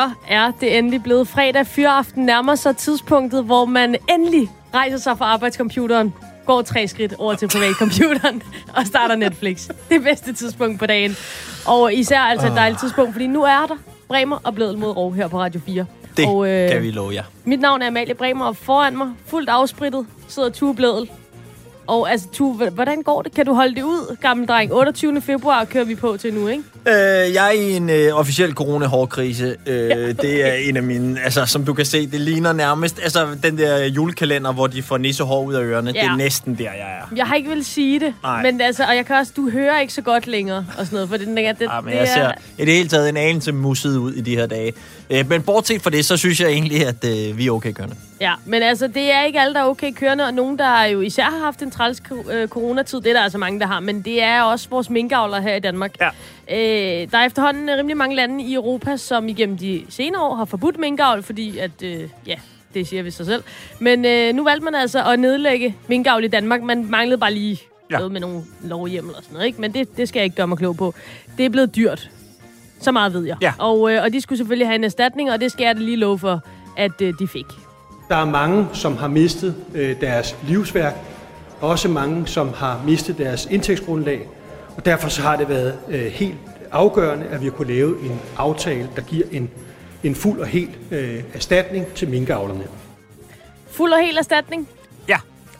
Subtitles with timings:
[0.00, 1.66] så er det endelig blevet fredag.
[1.66, 6.14] Fyraften nærmer sig tidspunktet, hvor man endelig rejser sig fra arbejdscomputeren,
[6.46, 8.42] går tre skridt over til privatcomputeren
[8.76, 9.68] og starter Netflix.
[9.90, 11.16] Det bedste tidspunkt på dagen.
[11.66, 13.76] Og især altså et dejligt tidspunkt, fordi nu er der
[14.08, 15.86] Bremer og Bledel mod Rov her på Radio 4.
[16.16, 17.24] Det og, øh, kan vi love jer.
[17.44, 21.10] Mit navn er Amalie Bremer, og foran mig, fuldt afsprittet, sidder Tue Bledel.
[21.90, 23.34] Og altså, Tue, hvordan går det?
[23.34, 24.72] Kan du holde det ud, gammel dreng?
[24.72, 25.20] 28.
[25.20, 26.62] februar kører vi på til nu, ikke?
[26.86, 29.56] Øh, jeg er i en øh, officiel corona-hårdkrise.
[29.66, 30.12] Øh, ja.
[30.12, 31.20] Det er en af mine...
[31.20, 33.00] Altså, som du kan se, det ligner nærmest...
[33.02, 35.92] Altså, den der julekalender, hvor de får nissehår ud af ørerne.
[35.94, 36.00] Ja.
[36.00, 37.14] Det er næsten der, jeg er.
[37.16, 38.14] Jeg har ikke vil sige det.
[38.22, 38.42] Nej.
[38.42, 39.32] Men altså, og jeg kan også...
[39.36, 41.08] Du hører ikke så godt længere og sådan noget.
[41.08, 42.06] For det, det, ja, men det jeg er...
[42.06, 44.72] ser i det hele taget en anelse musset ud i de her dage.
[45.10, 47.96] Øh, men bortset fra det, så synes jeg egentlig, at øh, vi er okay kørende.
[48.20, 51.00] Ja, men altså, det er ikke alle, der er okay kørende, og nogen, der jo
[51.00, 54.02] især har haft en træls øh, coronatid, det er der altså mange, der har, men
[54.02, 55.96] det er også vores minkavler her i Danmark.
[56.00, 56.08] Ja.
[56.50, 60.44] Øh, der er efterhånden rimelig mange lande i Europa, som igennem de senere år har
[60.44, 62.36] forbudt minkavl, fordi at, øh, ja,
[62.74, 63.42] det siger vi sig selv.
[63.78, 66.62] Men øh, nu valgte man altså at nedlægge minkavl i Danmark.
[66.62, 67.96] Man manglede bare lige ja.
[67.96, 69.60] noget med nogle lovhjemmel og sådan noget, ikke?
[69.60, 70.94] Men det, det skal jeg ikke gøre mig klog på.
[71.38, 72.10] Det er blevet dyrt.
[72.80, 73.36] Så meget ved jeg.
[73.40, 73.52] Ja.
[73.58, 75.96] Og, øh, og de skulle selvfølgelig have en erstatning, og det skal jeg da lige
[75.96, 76.40] love for,
[76.76, 77.46] at øh, de fik.
[78.08, 80.94] Der er mange, som har mistet øh, deres livsværk.
[81.60, 84.28] Også mange, som har mistet deres indtægtsgrundlag.
[84.76, 86.34] Og derfor så har det været øh, helt
[86.72, 89.50] afgørende, at vi har kunne lave en aftale, der giver en,
[90.02, 92.64] en fuld og helt øh, erstatning til minkavlerne.
[93.70, 94.68] Fuld og helt erstatning?
[95.08, 95.18] Ja.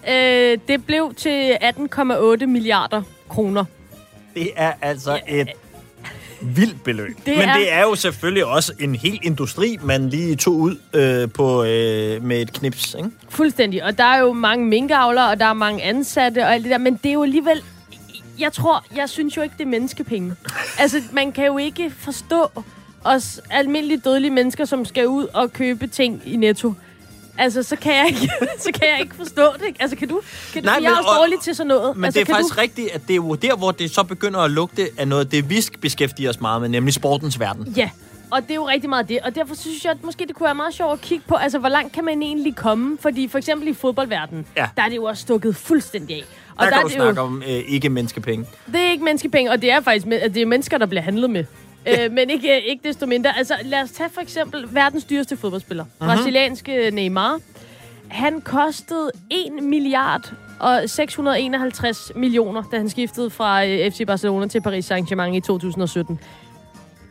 [0.09, 3.65] Øh, det blev til 18,8 milliarder kroner.
[4.35, 5.49] Det er altså ja, et
[6.43, 7.17] vildt beløb.
[7.27, 7.57] Det Men er...
[7.57, 12.25] det er jo selvfølgelig også en hel industri, man lige tog ud øh, på øh,
[12.25, 13.11] med et knips, ikke?
[13.29, 13.85] Fuldstændig.
[13.85, 16.79] Og der er jo mange minkavlere, og der er mange ansatte og alt det der,
[16.79, 17.63] men det er jo alligevel...
[18.39, 20.35] Jeg tror, jeg synes jo ikke, det er menneskepenge.
[20.79, 22.51] altså, man kan jo ikke forstå
[23.05, 26.75] os almindelige dødelige mennesker, som skal ud og købe ting i Netto
[27.41, 28.31] altså, så kan jeg ikke,
[28.65, 29.77] så kan jeg ikke forstå det.
[29.81, 30.21] Altså, kan du?
[30.53, 30.83] Kan Nej, du?
[30.83, 31.97] Jeg er også dårlig til sådan noget.
[31.97, 32.61] Men altså, det er faktisk du?
[32.61, 35.51] rigtigt, at det er jo der, hvor det så begynder at lugte af noget, det
[35.51, 37.75] vi beskæftiger os meget med, nemlig sportens verden.
[37.77, 37.91] Ja,
[38.31, 39.19] og det er jo rigtig meget det.
[39.25, 41.59] Og derfor synes jeg, at måske det kunne være meget sjovt at kigge på, altså,
[41.59, 42.99] hvor langt kan man egentlig komme?
[43.01, 44.69] Fordi for eksempel i fodboldverdenen, ja.
[44.77, 46.25] der er det jo også stukket fuldstændig af.
[46.57, 48.47] Og der, der kan du snakke jo, om øh, ikke menneskepenge.
[48.67, 51.45] Det er ikke menneskepenge, og det er faktisk det er mennesker, der bliver handlet med.
[51.89, 53.39] Øh, men ikke, ikke desto mindre.
[53.39, 55.85] Altså, lad os tage for eksempel verdens dyreste fodboldspiller.
[55.85, 56.07] Mm-hmm.
[56.07, 57.41] Brasilianske Neymar.
[58.09, 64.61] Han kostede 1 milliard og 651 millioner, da han skiftede fra øh, FC Barcelona til
[64.61, 66.21] Paris Saint-Germain i 2017.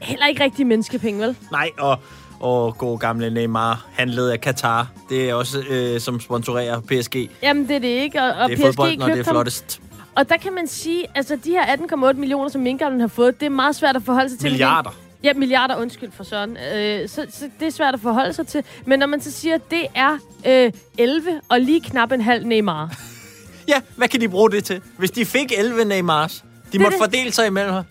[0.02, 1.36] Heller ikke rigtig menneskepenge, vel?
[1.52, 2.00] Nej, og,
[2.40, 4.88] og god gamle Neymar, handlede af Qatar.
[5.10, 7.16] Det er også, øh, som sponsorerer PSG.
[7.44, 8.22] Jamen, det er det ikke.
[8.24, 9.80] Og, og det er PSG fodbold, når det er flottest.
[9.82, 9.89] Ham.
[10.20, 13.46] Og der kan man sige, altså de her 18,8 millioner, som minkavlen har fået, det
[13.46, 14.50] er meget svært at forholde sig til.
[14.50, 14.90] Milliarder.
[15.24, 16.58] Ja, milliarder, undskyld for søren.
[16.58, 18.64] Øh, så, så det er svært at forholde sig til.
[18.86, 22.46] Men når man så siger, at det er øh, 11 og lige knap en halv
[22.46, 23.00] Neymar.
[23.68, 24.82] ja, hvad kan de bruge det til?
[24.98, 27.06] Hvis de fik 11 Neymars, de det måtte det.
[27.06, 27.84] fordele sig imellem her.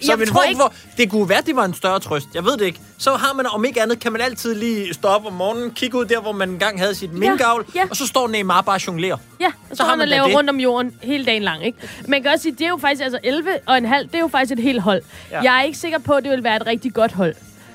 [0.00, 0.56] Så jeg tror ikke...
[0.56, 2.26] Hvor, det kunne være, det var en større trøst.
[2.34, 2.80] Jeg ved det ikke.
[2.98, 5.98] Så har man, om ikke andet, kan man altid lige stå op om morgenen, kigge
[5.98, 7.86] ud der, hvor man engang havde sit minkavl, ja, ja.
[7.90, 9.16] og så står Neymar bare og jonglerer.
[9.40, 11.66] Ja, og så har man lavet rundt om jorden hele dagen lang.
[11.66, 11.78] Ikke?
[12.08, 14.18] Man kan også sige, det er jo faktisk, altså 11 og en halv, det er
[14.18, 15.02] jo faktisk et helt hold.
[15.30, 15.40] Ja.
[15.42, 17.34] Jeg er ikke sikker på, at det vil være et rigtig godt hold.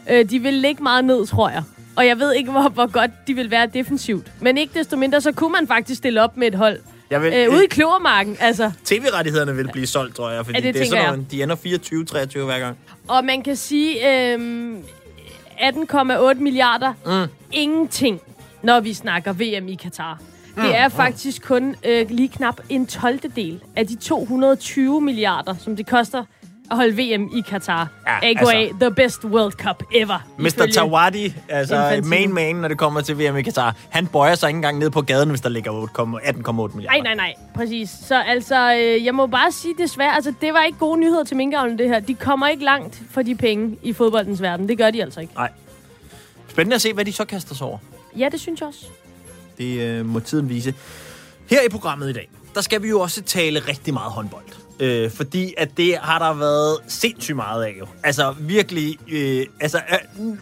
[0.10, 1.64] Øh, de vil ligge meget ned, tror jeg.
[1.96, 4.32] Og jeg ved ikke, hvor, hvor godt de vil være defensivt.
[4.42, 6.80] Men ikke desto mindre, så kunne man faktisk stille op med et hold,
[7.14, 8.72] jeg vil, øh, ude i klovermarken, altså.
[8.86, 11.56] TV-rettighederne vil blive solgt, tror jeg, fordi ja, det, det er sådan nogle, de ender
[11.56, 12.78] 24-23 hver gang.
[13.08, 14.74] Og man kan sige, øh,
[15.60, 17.32] 18,8 milliarder, mm.
[17.52, 18.22] ingenting,
[18.64, 20.22] når vi snakker VM i Katar.
[20.56, 20.64] Mm.
[20.64, 23.20] Det er faktisk kun øh, lige knap en 12.
[23.36, 26.24] del af de 220 milliarder, som det koster
[26.72, 27.88] at holde VM i Katar.
[28.08, 30.28] Ja, AKA altså, the best World Cup ever.
[30.38, 30.70] Mr.
[30.74, 32.10] Tawadi, altså Infantino.
[32.10, 34.90] main man, når det kommer til VM i Katar, han bøjer sig ikke engang ned
[34.90, 36.82] på gaden, hvis der ligger 18,8 milliarder.
[36.82, 37.34] Nej, nej, nej.
[37.56, 37.90] Præcis.
[38.08, 41.38] Så altså, øh, jeg må bare sige desværre, altså det var ikke gode nyheder til
[41.38, 42.00] minkavlen, det her.
[42.00, 44.70] De kommer ikke langt for de penge i fodboldens verden.
[44.70, 45.34] Det gør de altså ikke.
[45.36, 45.50] Nej.
[46.50, 47.78] Spændende at se, hvad de så kaster sig over.
[48.18, 48.86] Ja, det synes jeg også.
[49.58, 50.74] Det øh, må tiden vise.
[51.50, 54.63] Her i programmet i dag, der skal vi jo også tale rigtig meget håndbold.
[54.80, 57.88] Øh, fordi at det har der været sindssygt meget af jo.
[58.04, 59.82] Altså virkelig, øh, altså...
[59.92, 60.38] Øh,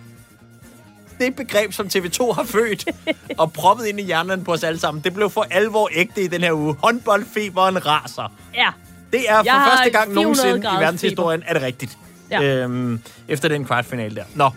[1.19, 2.86] det begreb, som TV2 har født
[3.42, 6.28] og proppet ind i hjernen på os alle sammen, det blev for alvor ægte i
[6.28, 6.75] den her uge.
[6.83, 8.33] Håndboldfeberen raser.
[8.56, 8.69] Ja.
[9.12, 11.98] Det er for første gang nogensinde i verdenshistorien, er det rigtigt.
[12.31, 12.44] Ja.
[12.44, 14.24] Øhm, efter den kvartfinale der.
[14.36, 14.50] Nå.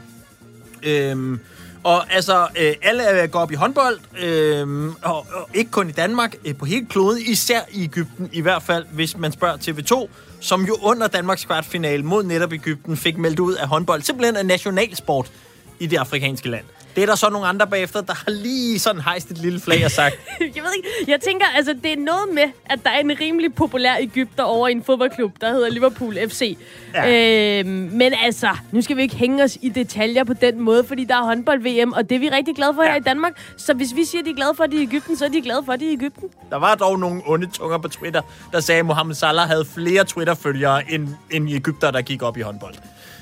[0.82, 1.40] Øhm,
[1.84, 6.36] og altså, øh, alle går op i håndbold, øh, og, og ikke kun i Danmark,
[6.44, 10.08] øh, på hele kloden, især i Ægypten, i hvert fald, hvis man spørger TV2,
[10.40, 14.46] som jo under Danmarks kvartfinale mod netop Ægypten fik meldt ud af håndbold, simpelthen af
[14.46, 15.32] nationalsport
[15.78, 16.64] i det afrikanske land.
[16.94, 19.84] Det er der så nogle andre bagefter, der har lige sådan hejst et lille flag
[19.84, 22.98] og sagt, jeg ved ikke, jeg tænker, altså det er noget med, at der er
[22.98, 26.58] en rimelig populær Ægypter over i en fodboldklub, der hedder Liverpool FC.
[26.94, 27.58] Ja.
[27.60, 31.04] Øhm, men altså, nu skal vi ikke hænge os i detaljer på den måde, fordi
[31.04, 32.90] der er håndbold-VM, og det er vi rigtig glade for ja.
[32.90, 33.32] her i Danmark.
[33.56, 35.24] Så hvis vi siger, at de er glade for, at de er i Ægypten, så
[35.24, 36.28] er de glade for, at de er i Ægypten.
[36.50, 40.04] Der var dog nogle onde tunger på Twitter, der sagde, at Mohamed Salah havde flere
[40.04, 42.74] Twitter-følgere end, end Ægypter, der gik op i håndbold.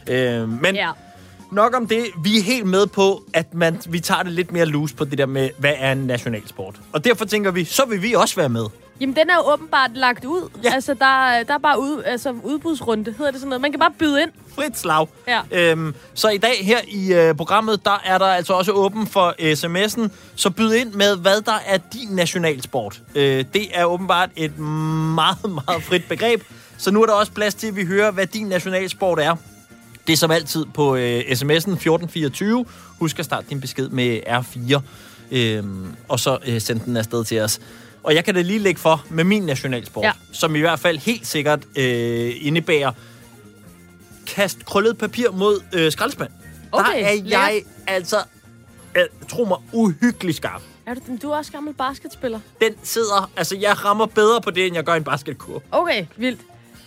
[0.06, 0.90] Øh, men ja.
[1.52, 2.04] Nok om det.
[2.22, 5.18] Vi er helt med på, at man, vi tager det lidt mere loose på det
[5.18, 6.80] der med, hvad er en nationalsport.
[6.92, 8.64] Og derfor tænker vi, så vil vi også være med.
[9.00, 10.48] Jamen, den er jo åbenbart lagt ud.
[10.64, 10.74] Ja.
[10.74, 13.60] Altså, der, der er bare ud, altså, udbudsrunde, hedder det sådan noget.
[13.60, 14.30] Man kan bare byde ind.
[14.54, 15.06] Frit slag.
[15.28, 15.40] Ja.
[15.50, 19.34] Øhm, så i dag her i øh, programmet, der er der altså også åben for
[19.54, 20.10] sms'en.
[20.36, 23.02] Så byd ind med, hvad der er din nationalsport.
[23.14, 26.42] Øh, det er åbenbart et meget, meget frit begreb.
[26.78, 29.36] Så nu er der også plads til, at vi hører, hvad din nationalsport er.
[30.06, 32.64] Det er som altid på øh, sms'en 1424.
[32.98, 34.80] Husk at starte din besked med R4.
[35.30, 37.60] Øhm, og så øh, send den afsted til os.
[38.02, 40.12] Og jeg kan da lige lægge for med min nationalsport, ja.
[40.32, 42.92] som i hvert fald helt sikkert øh, indebærer
[44.26, 46.30] kast krøllet papir mod øh, skraldespand.
[46.72, 47.62] Okay, Der er jeg lært.
[47.86, 48.16] altså,
[48.94, 50.62] øh, tro mig, uhyggelig skarp.
[50.86, 52.40] Er du, du er også gammel basketspiller?
[52.60, 55.62] Den sidder, altså jeg rammer bedre på det, end jeg gør i en basketkur.
[55.70, 56.40] Okay, vildt.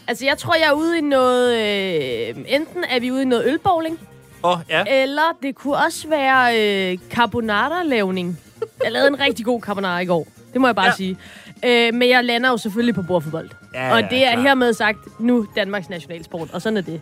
[0.07, 1.53] Altså, jeg tror, jeg er ude i noget...
[1.53, 3.99] Øh, enten er vi ude i noget ølbowling,
[4.43, 4.83] oh, ja.
[5.03, 8.39] eller det kunne også være øh, carbonara-lavning.
[8.83, 10.27] Jeg lavede en rigtig god carbonara i går.
[10.53, 10.95] Det må jeg bare ja.
[10.95, 11.17] sige.
[11.65, 13.49] Øh, men jeg lander jo selvfølgelig på bordfodbold.
[13.73, 14.41] Ja, og det er klar.
[14.41, 17.01] hermed sagt nu Danmarks nationalsport, og sådan er det.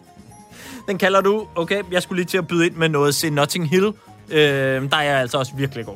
[0.88, 3.70] Den kalder du, okay, jeg skulle lige til at byde ind med noget til Notting
[3.70, 3.86] Hill.
[4.30, 4.40] Øh,
[4.92, 5.96] der er jeg altså også virkelig god.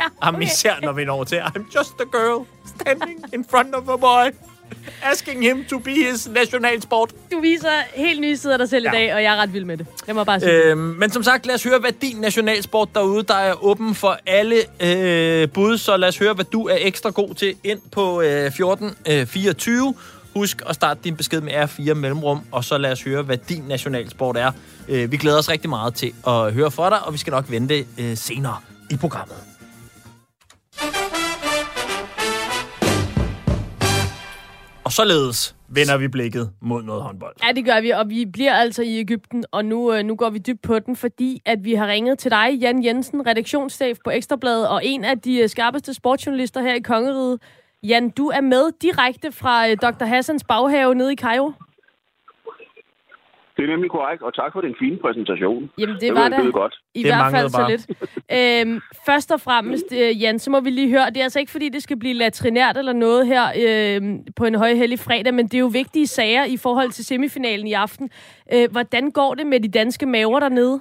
[0.00, 0.42] Ja, okay.
[0.42, 4.36] især når vi når til, I'm just a girl standing in front of a boy.
[5.02, 7.10] Asking him to be his nationalsport.
[7.32, 8.92] Du viser helt nye sider af dig selv ja.
[8.92, 9.86] i dag, og jeg er ret vild med det.
[10.06, 13.22] Jeg må bare sige øhm, Men som sagt, lad os høre, hvad din nationalsport derude,
[13.22, 15.78] der er åben for alle øh, bud.
[15.78, 19.88] Så lad os høre, hvad du er ekstra god til ind på øh, 1424.
[19.88, 19.94] Øh,
[20.34, 23.62] Husk at starte din besked med R4 mellemrum, og så lad os høre, hvad din
[23.68, 24.52] nationalsport er.
[24.88, 27.50] Øh, vi glæder os rigtig meget til at høre fra dig, og vi skal nok
[27.50, 28.56] vente øh, senere
[28.90, 29.49] i programmet.
[34.90, 37.34] Og således vender vi blikket mod noget håndbold.
[37.46, 40.30] Ja, det gør vi, og vi bliver altså i Ægypten, og nu, øh, nu går
[40.30, 44.10] vi dybt på den, fordi at vi har ringet til dig, Jan Jensen, redaktionschef på
[44.10, 47.38] Ekstrabladet, og en af de øh, skarpeste sportsjournalister her i Kongeriget.
[47.82, 50.04] Jan, du er med direkte fra øh, Dr.
[50.04, 51.52] Hassans baghave nede i Cairo.
[53.60, 55.70] Det er nemlig korrekt, og tak for den fine præsentation.
[55.78, 56.74] Jamen, det, det var da godt.
[56.94, 57.84] i det hvert fald så lidt.
[58.38, 61.52] øhm, først og fremmest, øh, Jan, så må vi lige høre, det er altså ikke
[61.52, 64.00] fordi, det skal blive latrinært eller noget her øh,
[64.36, 67.72] på en højhellig fredag, men det er jo vigtige sager i forhold til semifinalen i
[67.72, 68.10] aften.
[68.54, 70.80] Øh, hvordan går det med de danske maver dernede?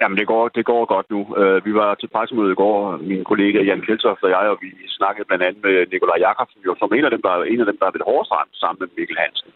[0.00, 1.20] Jamen, det går, det går godt nu.
[1.40, 4.70] Uh, vi var til pressemøde i går, min kollega Jan Kjeldtoft og jeg, og vi
[4.98, 7.78] snakkede blandt andet med Nikolaj Jakobsen, jo, som en af dem, der, en af dem,
[7.80, 9.50] der er ved hårdest ramt sammen med Mikkel Hansen.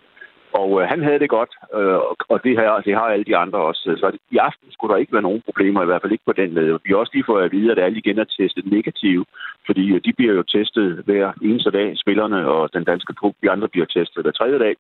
[0.61, 2.01] Og øh, han havde det godt, øh,
[2.33, 3.83] og det her, det har alle de andre også.
[4.01, 6.51] Så i aften skulle der ikke være nogen problemer, i hvert fald ikke på den
[6.55, 6.79] led.
[6.85, 9.25] Vi har også lige fået at vide, at alle igen er testet negative,
[9.67, 13.35] fordi øh, de bliver jo testet hver eneste dag, spillerne og den danske trup.
[13.43, 14.75] Vi andre bliver testet hver tredje dag.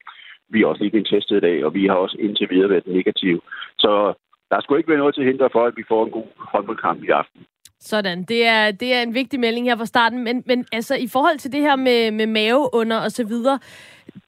[0.48, 2.86] Vi er også lige blevet testet i dag, og vi har også indtil videre været
[2.86, 3.40] negative.
[3.78, 4.14] Så
[4.50, 7.08] der skulle ikke være noget til hinder for, at vi får en god håndboldkamp i
[7.08, 7.46] aften.
[7.86, 11.06] Sådan, det er, det er en vigtig melding her fra starten, men, men altså i
[11.06, 13.58] forhold til det her med, med maveunder og så videre,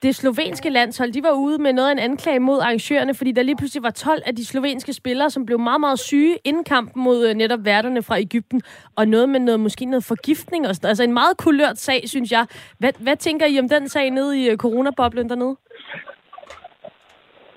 [0.02, 3.42] det slovenske landshold, de var ude med noget af en anklage mod arrangørerne, fordi der
[3.42, 7.02] lige pludselig var 12 af de slovenske spillere, som blev meget, meget syge inden kampen
[7.02, 8.62] mod øh, netop værterne fra Ægypten,
[8.96, 12.32] og noget med noget, måske noget forgiftning og sådan Altså en meget kulørt sag, synes
[12.32, 12.46] jeg.
[12.78, 15.56] Hvad, hvad tænker I om den sag nede i øh, coronaboblen dernede?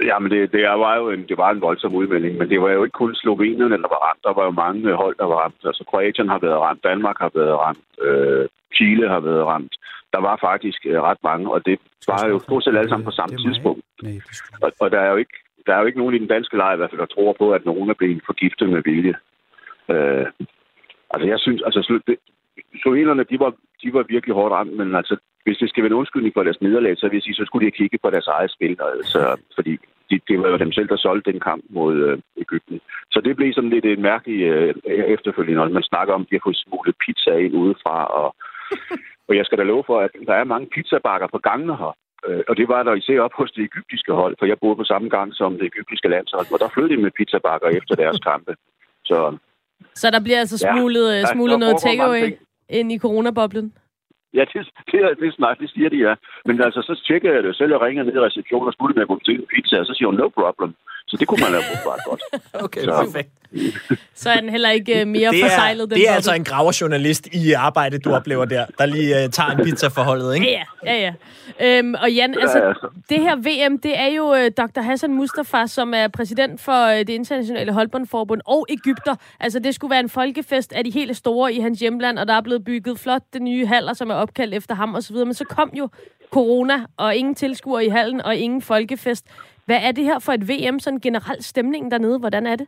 [0.03, 2.83] Jamen, det, det, var jo en, det var en voldsom udmelding, men det var jo
[2.83, 4.23] ikke kun Slovenien, der var ramt.
[4.23, 5.61] Der var jo mange øh, hold, der var ramt.
[5.65, 9.73] Altså, Kroatien har været ramt, Danmark har været ramt, øh, Chile har været ramt.
[10.13, 13.11] Der var faktisk øh, ret mange, og det var jo stort set alle sammen på
[13.11, 13.83] samme tidspunkt.
[14.61, 16.73] Og, og der er jo ikke der er jo ikke nogen i den danske lejr
[16.73, 19.15] i hvert fald, der tror på, at nogen er blevet forgiftet med vilje.
[19.89, 20.25] Øh,
[21.11, 21.81] altså, jeg synes, altså,
[22.81, 23.51] slovenerne, de var,
[23.83, 26.61] de var virkelig hårdt ramt, men altså, hvis det skal være en undskyldning for deres
[26.61, 28.77] nederlag, så vil jeg sige, så skulle de kigge på deres eget spil.
[28.93, 29.21] Altså,
[29.55, 29.73] fordi
[30.09, 32.81] de, det var jo dem selv, der solgte den kamp mod øh, Ægypten.
[33.11, 34.73] Så det blev sådan lidt en mærkelig øh,
[35.15, 37.97] efterfølgende, når man snakker om, at de har fået smuglet pizza ind udefra.
[38.19, 38.35] Og,
[39.27, 41.93] og jeg skal da love for, at der er mange pizzabakker på gangene her.
[42.27, 44.83] Øh, og det var der især op hos det egyptiske hold, for jeg boede på
[44.83, 48.55] samme gang som det egyptiske landshold, og der flyttede de med pizzabakker efter deres kampe.
[49.05, 49.37] Så,
[49.95, 52.27] så der bliver altså smuglet, ja, smuglet noget takeaway
[52.69, 53.73] ind i coronaboblen?
[54.37, 54.53] Ja, det,
[54.91, 56.13] det, er, det, er det siger de, ja.
[56.45, 59.01] Men altså, så tjekker jeg det selv og ringer ned i receptionen og spurgte, med
[59.01, 60.75] at gå til en pizza, og så siger hun, no problem.
[61.07, 62.21] Så det kunne man have brugt bare godt.
[62.65, 63.29] Okay, Så- perfekt.
[64.15, 66.43] Så er den heller ikke øh, mere Det er, forsejlet, den det er altså en
[66.43, 70.47] graverjournalist i arbejdet, du oplever der, der lige uh, tager en pizza for holdet, ikke?
[70.51, 71.13] Ja, ja, ja.
[71.59, 71.77] ja.
[71.79, 72.87] Øhm, og Jan, Ja, altså, altså.
[73.09, 74.81] det her VM, det er jo øh, Dr.
[74.81, 79.15] Hassan Mustafa, som er præsident for øh, det internationale håndboldforbund, og Ægypter.
[79.39, 82.33] Altså, det skulle være en folkefest af de helt store i hans hjemland, og der
[82.33, 85.15] er blevet bygget flot det nye haller, som er opkaldt efter ham osv.
[85.15, 85.89] Men så kom jo
[86.31, 89.25] corona, og ingen tilskuere i hallen, og ingen folkefest.
[89.65, 92.19] Hvad er det her for et VM, sådan generelt stemningen dernede?
[92.19, 92.67] Hvordan er det?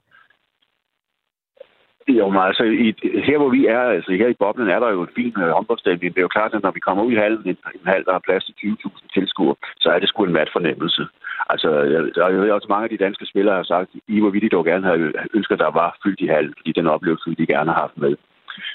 [2.07, 2.87] Jo, men altså, i,
[3.27, 6.13] her hvor vi er, altså her i boblen, er der jo en fin øh, håndboldstemning.
[6.13, 8.11] Det er jo klart, at når vi kommer ud i hallen, en, en hal, der
[8.11, 11.03] har plads til 20.000 tilskuere, så er det sgu en mat fornemmelse.
[11.49, 14.45] Altså, jeg- der er også mange af de danske spillere, har sagt, I hvor ville
[14.49, 17.71] de dog gerne have ønsket, der var fyldt i hallen, fordi den oplevelse de gerne
[17.71, 18.15] har haft med.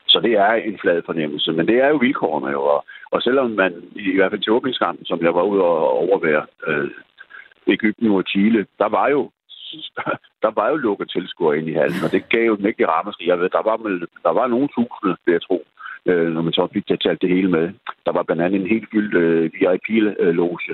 [0.06, 2.62] Så det er en flad fornemmelse, men det er jo vilkårene jo.
[2.62, 6.47] Og, og selvom man, i hvert fald til åbningskampen, som jeg var ude og overvære,
[6.66, 6.90] øh,
[7.66, 9.30] Ægypten og Chile, der var jo
[10.45, 13.28] der var jo lukket tilskuere ind i hallen, og det gav jo den ikke ramaskrig.
[13.28, 13.76] Jeg ved, der var,
[14.23, 15.64] der var nogle tusinde, vil jeg tro,
[16.06, 17.71] øh, når man så fik det talt det hele med.
[18.06, 20.73] Der var blandt andet en helt fyldt øh, VIP-loge.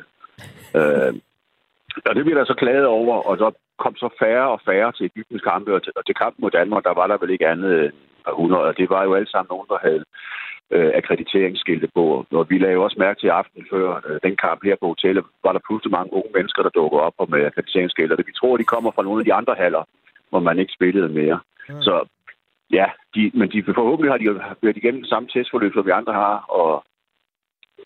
[0.76, 1.12] Øh, øh,
[2.06, 5.04] og det blev der så klaget over, og så kom så færre og færre til
[5.04, 7.84] Ægyptens kampe, og til, og til kampen mod Danmark, der var der vel ikke andet
[7.84, 7.92] end
[8.26, 10.04] par hundrede, og det var jo alle sammen nogen, der havde
[10.74, 12.26] øh, akkrediteringsskilte på.
[12.30, 15.24] Og vi lagde jo også mærke til aftenen før øh, den kamp her på hotellet,
[15.44, 18.12] var der pludselig mange unge mennesker, der dukkede op og med akkrediteringsskilte.
[18.12, 19.82] Og vi tror, de kommer fra nogle af de andre haller,
[20.30, 21.40] hvor man ikke spillede mere.
[21.68, 21.82] Mm.
[21.82, 21.94] Så
[22.72, 26.12] ja, de, men de, forhåbentlig har de jo været igennem samme testforløb, som vi andre
[26.12, 26.36] har.
[26.60, 26.84] Og,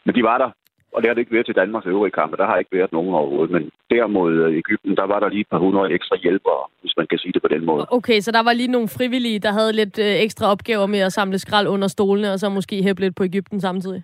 [0.04, 0.50] men de var der,
[0.96, 2.36] og det har det ikke været til Danmarks øvrige kampe.
[2.36, 3.50] Der har ikke været nogen overhovedet.
[3.50, 6.94] Men der mod øh, Ægypten, der var der lige et par hundrede ekstra hjælpere, hvis
[6.96, 7.86] man kan sige det på den måde.
[7.90, 11.12] Okay, så der var lige nogle frivillige, der havde lidt øh, ekstra opgaver med at
[11.12, 14.02] samle skrald under stolene, og så måske hæppe lidt på Ægypten samtidig.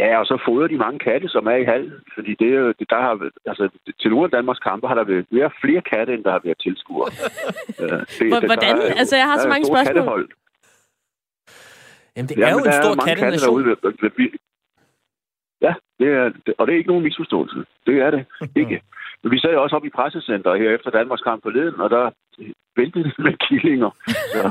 [0.00, 1.92] Ja, og så fodrer de mange katte, som er i hallen.
[2.14, 3.14] Fordi det, jo- det der har,
[3.46, 3.68] altså,
[4.00, 6.58] til nogle af Danmarks kampe har der været mere flere katte, end der har været
[6.66, 7.10] tilskuere.
[7.82, 8.76] Øh, det, Hvor- det- hvordan?
[8.76, 9.86] der er jo- Altså, jeg har så jo mange spørgsmål.
[9.94, 10.28] kattehold.
[12.16, 13.48] Jamen, det Ja, er jo men en der stor mange katte kattenation.
[13.54, 13.64] derude.
[13.68, 14.38] ved- ved- ved-
[15.66, 17.58] Ja, det er, det- og det er ikke nogen misforståelse.
[17.86, 18.22] Det er det
[18.62, 18.76] ikke.
[19.22, 22.10] Men vi sad jo også oppe i pressecenteret her efter Danmarks kamp forleden, og der
[22.76, 23.90] væltede det med killinger.
[24.34, 24.50] Så,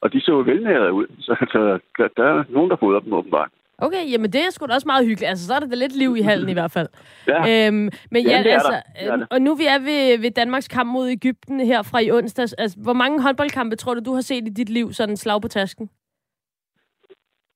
[0.00, 1.06] og de så jo velnærede ud.
[1.20, 1.58] Så, så
[1.98, 3.50] der, der er nogen, der fodrer dem åbenbart.
[3.80, 5.28] Okay, jamen det er sgu da også meget hyggeligt.
[5.28, 6.88] Altså, så er der da lidt liv i hallen i hvert fald.
[7.28, 7.66] Ja.
[7.66, 8.82] Øhm, men Ja, ja, det altså.
[9.00, 9.26] Det øhm, der.
[9.30, 12.52] og nu vi er ved, ved Danmarks kamp mod Ægypten her fra i onsdags.
[12.52, 15.48] Altså, hvor mange håndboldkampe tror du, du har set i dit liv, sådan slag på
[15.48, 15.90] tasken?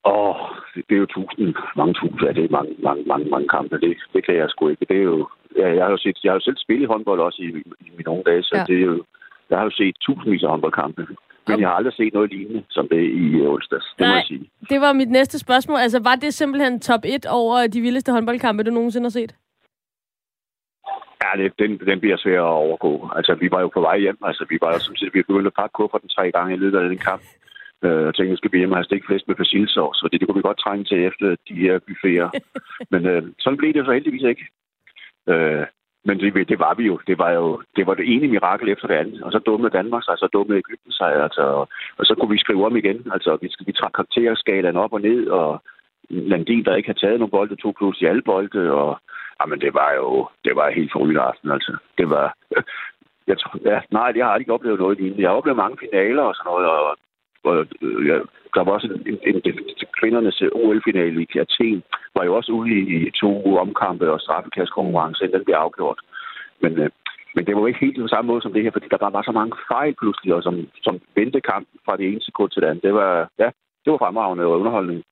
[0.04, 0.36] Åh,
[0.74, 3.74] det, det er jo tusind, mange tusind, ja, det er mange, mange, mange, mange kampe.
[3.80, 4.86] Det, det kan jeg sgu ikke.
[4.88, 7.42] Det er jo, ja, jeg har jo set, jeg har jo selv spillet håndbold også
[7.42, 7.48] i,
[7.86, 8.64] i mine unge dage, så Ja.
[8.68, 9.04] det er jo,
[9.50, 11.06] jeg har jo set tusindvis af håndboldkampe.
[11.48, 13.84] Men jeg har aldrig set noget lignende som det i øh, onsdags.
[13.98, 14.14] Det må Nej.
[14.14, 14.50] jeg sige.
[14.70, 15.78] Det var mit næste spørgsmål.
[15.78, 19.34] Altså, var det simpelthen top 1 over de vildeste håndboldkampe, du nogensinde har set?
[21.22, 23.10] Ja, det, den, den bliver svær at overgå.
[23.16, 24.18] Altså, vi var jo på vej hjem.
[24.24, 26.78] Altså, vi var jo som sagt, vi begyndte at pakke kufferten tre gange i løbet
[26.78, 27.22] af den kamp.
[27.84, 30.20] Øh, og tænkte, nu skal vi hjem og have stegt flæsk med persillesauce, så det,
[30.20, 32.30] det kunne vi godt trænge til efter de her buffeter.
[32.92, 34.44] Men øh, sådan blev det så heldigvis ikke.
[35.28, 35.66] Øh,
[36.04, 37.00] men det, det, var vi jo.
[37.06, 39.22] Det var jo det var det ene mirakel efter det andet.
[39.22, 41.22] Og så dummede Danmark sig, så dummede Ægypten sig.
[41.22, 41.42] Altså,
[41.98, 43.06] og så kunne vi skrive om igen.
[43.12, 45.62] Altså, vi, vi trak karakterskalaen op og ned, og
[46.10, 49.00] Landin, der ikke havde taget nogen bolde, tog pludselig alle bolde, og
[49.40, 51.76] jamen, det var jo det var helt forrygende aften, altså.
[51.98, 52.36] Det var...
[53.26, 55.22] Jeg tror, ja, nej, jeg har ikke oplevet noget lignende.
[55.22, 56.96] Jeg har oplevet mange finaler og sådan noget, og,
[57.44, 58.16] og øh, ja,
[58.54, 61.82] der var også en, en, en, en kvindernes øh, OL-finale i Athen,
[62.16, 66.00] var jo også ude i to omkampe og straffekastkonkurrence, inden den blev afgjort.
[66.62, 66.90] Men, øh,
[67.34, 69.16] men det var jo ikke helt på samme måde som det her, fordi der bare
[69.18, 72.62] var så mange fejl pludselig, og som, som vendte kampen fra det ene sekund til
[72.62, 72.82] det andet.
[72.82, 73.48] Det var, ja,
[73.82, 75.02] det var fremragende og underholdning.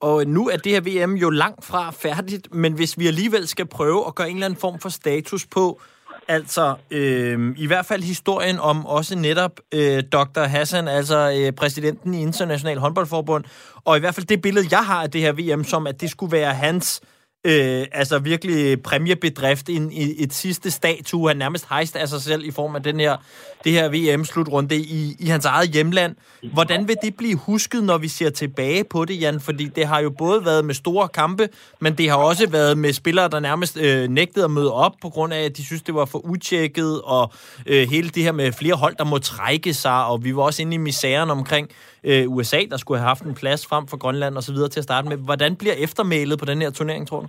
[0.00, 3.46] Og øh, nu er det her VM jo langt fra færdigt, men hvis vi alligevel
[3.46, 5.80] skal prøve at gøre en eller anden form for status på,
[6.28, 10.40] altså øh, i hvert fald historien om også netop øh, Dr.
[10.40, 13.44] Hassan, altså øh, præsidenten i International Håndboldforbund,
[13.84, 16.10] og i hvert fald det billede, jeg har af det her VM, som at det
[16.10, 17.15] skulle være hans øh,
[17.46, 22.44] Øh, altså virkelig præmiebedrift, en, i et sidste statue, han nærmest hejste af sig selv
[22.44, 23.16] i form af den her,
[23.64, 26.16] det her VM-slutrunde i, i hans eget hjemland.
[26.52, 29.40] Hvordan vil det blive husket, når vi ser tilbage på det, Jan?
[29.40, 31.48] Fordi det har jo både været med store kampe,
[31.80, 35.08] men det har også været med spillere, der nærmest øh, nægtede at møde op, på
[35.08, 37.32] grund af, at de synes, det var for utjekket, og
[37.66, 40.62] øh, hele det her med flere hold, der må trække sig, og vi var også
[40.62, 41.68] inde i misæren omkring
[42.10, 44.80] øh, USA, der skulle have haft en plads frem for Grønland og så videre til
[44.80, 45.16] at starte med.
[45.28, 47.28] Hvordan bliver eftermælet på den her turnering, tror du?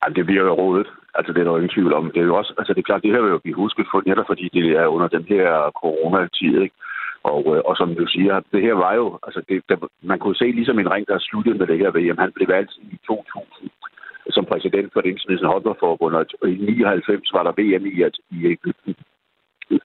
[0.00, 0.88] Jamen, det bliver jo rådet.
[1.14, 2.10] Altså, det er der jo ingen tvivl om.
[2.14, 4.02] Det er jo også, altså, det er klart, det her vil jo blive husket for
[4.06, 6.76] netop, fordi det er under den her coronatid, ikke?
[7.22, 10.36] Og, øh, og som du siger, det her var jo, altså det, der, man kunne
[10.36, 12.18] se ligesom en ring, der sluttede med det her VM.
[12.24, 13.70] Han blev valgt i 2000
[14.30, 18.38] som præsident for det internationale håndboldforbund, og i 99 var der VM i, at, i
[18.54, 18.94] Ægypten.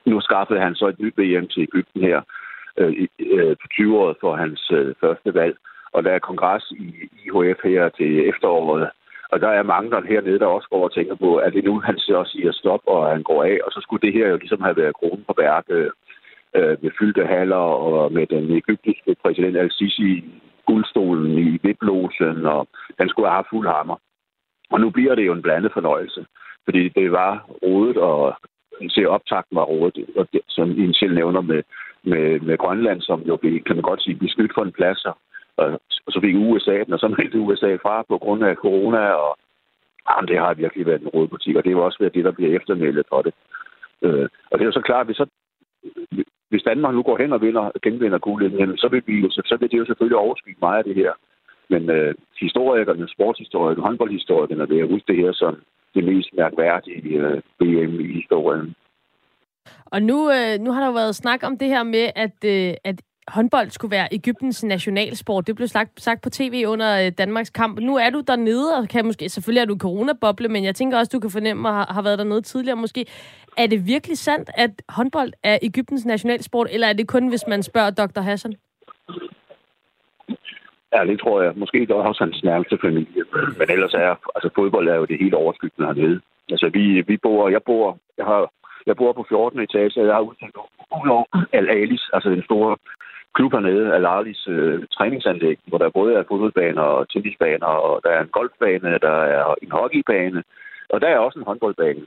[0.06, 2.22] Nu skaffede han så et nyt VM til Ægypten her
[2.78, 5.56] øh, øh, på 20 år for hans øh, første valg.
[5.94, 6.86] Og der er kongres i
[7.26, 8.90] IHF her til efteråret,
[9.32, 11.80] og der er mange der hernede, der også går og tænker på, at det nu,
[11.80, 13.58] han også siger stop, og han går af.
[13.66, 15.92] Og så skulle det her jo ligesom have været kronen på værket øh,
[16.56, 22.68] øh, med fyldte haller og med den egyptiske præsident Al-Sisi i guldstolen i Viplosen, og
[23.00, 23.98] han skulle have fuld hammer.
[24.72, 26.26] Og nu bliver det jo en blandet fornøjelse,
[26.66, 28.36] fordi det var rodet, og
[28.90, 31.64] se optakten var rodet, og det, som I selv nævner med,
[32.04, 35.16] med, med Grønland, som jo blev, kan man godt sige, beskyttet for en plads, og,
[36.06, 39.38] og så fik USA den, og så meldte USA fra på grund af corona, og
[40.10, 42.56] jamen, det har virkelig været en rådbutik, og det er også været det, der bliver
[42.56, 43.34] eftermeldet for det.
[44.02, 45.26] Øh, og det er jo så klart, at vi så
[46.52, 49.72] hvis Danmark nu går hen og vinder, genvinder guldet, så vil, vi, så, så vil
[49.72, 51.14] det jo selvfølgelig overskygge meget af det her.
[51.70, 55.54] Men øh, historikerne, sportshistorikerne, håndboldhistorikerne vil huske det her som
[55.96, 58.76] det mest mærkværdige øh, BM i historien.
[59.86, 62.74] Og nu, øh, nu har der jo været snak om det her med, at, øh,
[62.84, 65.48] at håndbold skulle være Ægyptens nationalsport.
[65.48, 67.80] Det blev sagt, sagt på tv under øh, Danmarks kamp.
[67.80, 71.12] Nu er du dernede, og kan måske, selvfølgelig er du coronaboble, men jeg tænker også,
[71.14, 73.06] du kan fornemme, at har, har været dernede tidligere måske.
[73.58, 77.64] Er det virkelig sandt, at håndbold er Ægyptens nationalsport, eller er det kun, hvis man
[77.64, 78.22] spørger Dr.
[78.22, 78.56] Hassan?
[80.94, 81.54] Ja, det tror jeg.
[81.56, 83.24] Måske er også hans nærmeste familie.
[83.60, 86.22] Men ellers er altså, fodbold er jo det helt overskyggende hernede.
[86.50, 88.52] Altså, vi, vi bor, jeg bor, jeg har,
[88.86, 89.60] jeg bor på 14.
[89.60, 92.78] etage, og jeg har udsigt over Al-Alis, altså den store
[93.36, 98.22] klub hernede, Al-Alis øh, træningsanlæg, hvor der både er fodboldbaner og tennisbaner, og der er
[98.22, 100.44] en golfbane, der er en hockeybane,
[100.90, 102.06] og der er også en håndboldbane.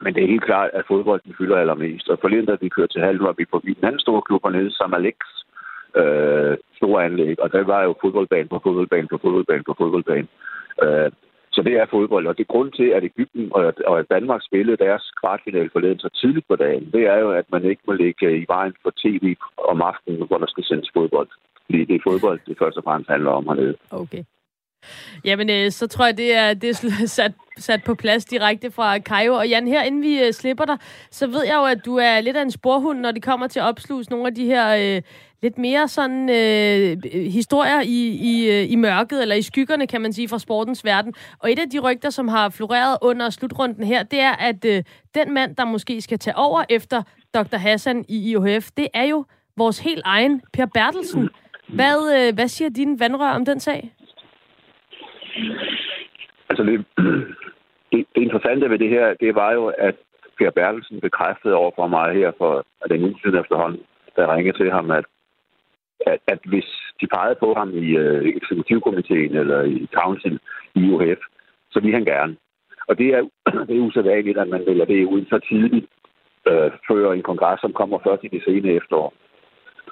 [0.00, 2.08] Men det er helt klart, at fodbolden fylder allermest.
[2.08, 4.76] Og forleden, da vi kørte til halv, var vi på en anden store klub hernede,
[4.76, 5.20] Samalek,
[5.96, 10.28] øh, store anlæg, og der var jo fodboldbane på fodboldbane på fodboldbane på fodboldbane.
[10.82, 11.10] Øh,
[11.52, 14.76] så det er fodbold, og det er grund til, at Ægypten og, at Danmark spillede
[14.76, 18.38] deres kvartfinale forleden så tidligt på dagen, det er jo, at man ikke må ligge
[18.42, 19.36] i vejen for tv
[19.70, 21.28] om aftenen, hvor der skal sendes fodbold.
[21.66, 23.76] Fordi det er fodbold, det først og fremmest handler om hernede.
[23.90, 24.24] Okay.
[25.24, 28.98] Jamen, øh, så tror jeg, det er, det er sat, sat på plads direkte fra
[28.98, 29.34] Kajo.
[29.34, 30.78] Og Jan, her inden vi øh, slipper dig,
[31.10, 33.60] så ved jeg jo, at du er lidt af en sporhund, når det kommer til
[33.60, 35.02] at opsluse nogle af de her øh,
[35.42, 40.12] lidt mere sådan øh, historier i, i, øh, i mørket, eller i skyggerne, kan man
[40.12, 41.14] sige, fra sportens verden.
[41.42, 44.82] Og et af de rygter, som har floreret under slutrunden her, det er, at øh,
[45.14, 47.02] den mand, der måske skal tage over efter
[47.34, 47.56] Dr.
[47.56, 49.24] Hassan i IOF, det er jo
[49.56, 51.28] vores helt egen Per Bertelsen.
[51.68, 53.92] Hvad, øh, hvad siger dine vandrør om den sag?
[56.50, 56.84] Altså, det,
[57.92, 59.94] det, det interessante ved det her, det var jo, at
[60.38, 63.80] Per Bertelsen bekræftede over for mig her for at den ene siden efterhånden,
[64.16, 65.04] da jeg ringede til ham, at,
[66.06, 66.68] at, at hvis
[67.00, 70.40] de pegede på ham i øh, eksekutivkomiteen eller i council
[70.74, 71.22] i UHF,
[71.70, 72.36] så ville han gerne.
[72.88, 73.22] Og det er,
[73.68, 75.86] det er usædvanligt, at man vælger det ud så tidligt
[76.48, 79.12] øh, før en kongres, som kommer først i det sene efterår.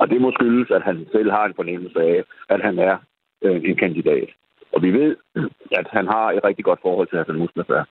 [0.01, 2.97] Og det må skyldes, at han selv har en fornemmelse af, at han er
[3.43, 4.29] øh, en kandidat.
[4.73, 5.17] Og vi ved,
[5.81, 7.83] at han har et rigtig godt forhold til Hassan Mustafa.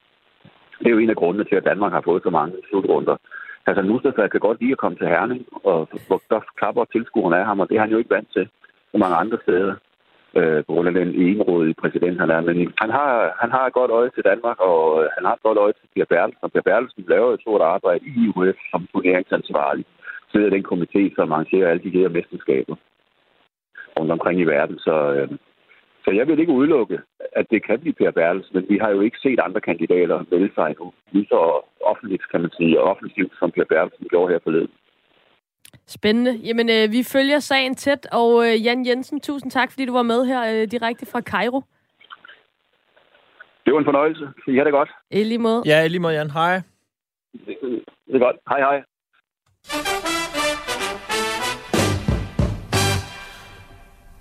[0.80, 3.18] Det er jo en af grundene til, at Danmark har fået så mange slutrunder.
[3.68, 7.38] Altså, Hassan Mustafa kan godt lide at komme til Herning, og hvor der klapper tilskuerne
[7.38, 8.50] af ham, og det er han jo ikke vant til
[8.92, 9.76] så mange andre steder
[10.40, 12.42] øh, på grund af den enrådige præsident, han er.
[12.42, 15.46] Men han har, han har et godt øje til Danmark, og øh, han har et
[15.48, 16.44] godt øje til Pia Bertelsen.
[16.46, 19.86] Og Per Bertelsen laver et stort arbejde i IUF som turneringsansvarlig.
[20.32, 22.76] Sidder den komité, som arrangerer alle de her mesterskaber
[24.00, 24.78] rundt omkring i verden.
[24.80, 25.30] Så øh,
[26.06, 27.00] så jeg vil ikke udelukke,
[27.40, 30.52] at det kan blive Per Bertelsen, men vi har jo ikke set andre kandidater vælge
[30.56, 30.94] sig endnu.
[31.12, 31.40] Lige så
[31.92, 34.72] offentligt, kan man sige, og offensivt, som Per Bertelsen gjorde her forleden.
[35.88, 36.34] Spændende.
[36.48, 40.04] Jamen, øh, vi følger sagen tæt, og øh, Jan Jensen, tusind tak, fordi du var
[40.04, 41.62] med her øh, direkte fra Cairo.
[43.66, 44.30] Det var en fornøjelse.
[44.48, 44.92] I har det godt.
[45.12, 45.64] I lige måde.
[45.66, 46.32] Ja, i lige måde, Jan.
[46.32, 46.62] Hej.
[47.34, 47.58] Det,
[48.08, 48.38] det er godt.
[48.50, 50.05] Hej, hej.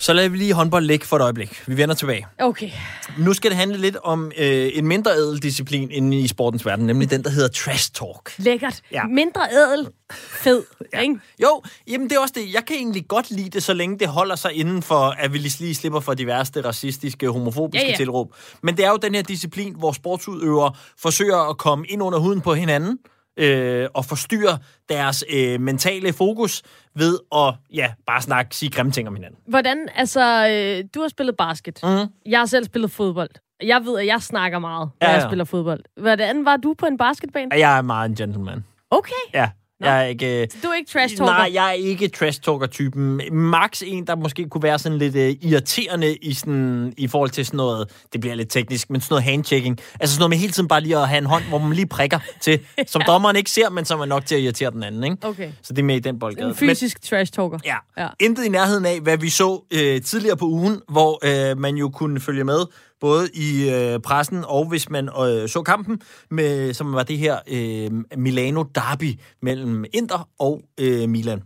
[0.05, 1.63] Så lader vi lige håndbold ligge for et øjeblik.
[1.67, 2.27] Vi vender tilbage.
[2.41, 2.71] Okay.
[3.19, 6.87] Nu skal det handle lidt om øh, en mindre ædel disciplin inde i sportens verden,
[6.87, 8.39] nemlig den, der hedder trash talk.
[8.39, 8.81] Lækkert.
[8.93, 9.05] Ja.
[9.05, 9.89] Mindre ædel.
[10.13, 10.63] Fed.
[10.93, 11.01] ja.
[11.01, 11.19] ikke?
[11.43, 12.55] Jo, jamen det er også det.
[12.55, 15.39] Jeg kan egentlig godt lide det, så længe det holder sig inden for, at vi
[15.39, 17.97] lige slipper for de værste racistiske, homofobiske ja, ja.
[17.97, 18.35] tilråb.
[18.63, 22.41] Men det er jo den her disciplin, hvor sportsudøvere forsøger at komme ind under huden
[22.41, 22.99] på hinanden,
[23.37, 26.63] øh, og forstyrre deres øh, mentale fokus
[26.95, 29.39] ved at ja, bare snakke, sige grimme ting om hinanden.
[29.47, 31.81] Hvordan, altså, øh, du har spillet basket.
[31.83, 31.89] Mm.
[32.27, 33.31] Jeg har selv spillet fodbold.
[33.63, 35.19] Jeg ved, at jeg snakker meget, når ja, ja.
[35.19, 35.81] jeg spiller fodbold.
[36.01, 37.55] Hvordan var du på en basketbane?
[37.55, 38.65] Jeg er meget en gentleman.
[38.91, 39.13] Okay.
[39.35, 39.51] Ja.
[39.85, 40.47] Jeg er ikke...
[40.63, 41.33] Du er ikke trash talker?
[41.33, 45.15] Nej, jeg er ikke trash talker typen Max en, der måske kunne være sådan lidt
[45.15, 49.13] uh, irriterende i, sådan, i forhold til sådan noget, det bliver lidt teknisk, men sådan
[49.13, 49.79] noget handshaking.
[50.01, 51.87] Altså sådan noget med hele tiden bare lige at have en hånd, hvor man lige
[51.87, 53.13] prikker til, som ja.
[53.13, 55.05] dommeren ikke ser, men som er nok til at irritere den anden.
[55.05, 55.17] Ikke?
[55.23, 55.51] Okay.
[55.63, 56.49] Så det er med i den boldgade.
[56.49, 57.59] En fysisk men, trash talker.
[57.65, 57.77] Ja.
[57.99, 58.09] ja.
[58.21, 61.89] Intet i nærheden af, hvad vi så uh, tidligere på ugen, hvor uh, man jo
[61.89, 62.67] kunne følge med
[63.01, 67.39] både i øh, pressen og hvis man øh, så kampen, med, som var det her
[67.49, 71.43] øh, Milano Derby mellem Inter og øh, Milan.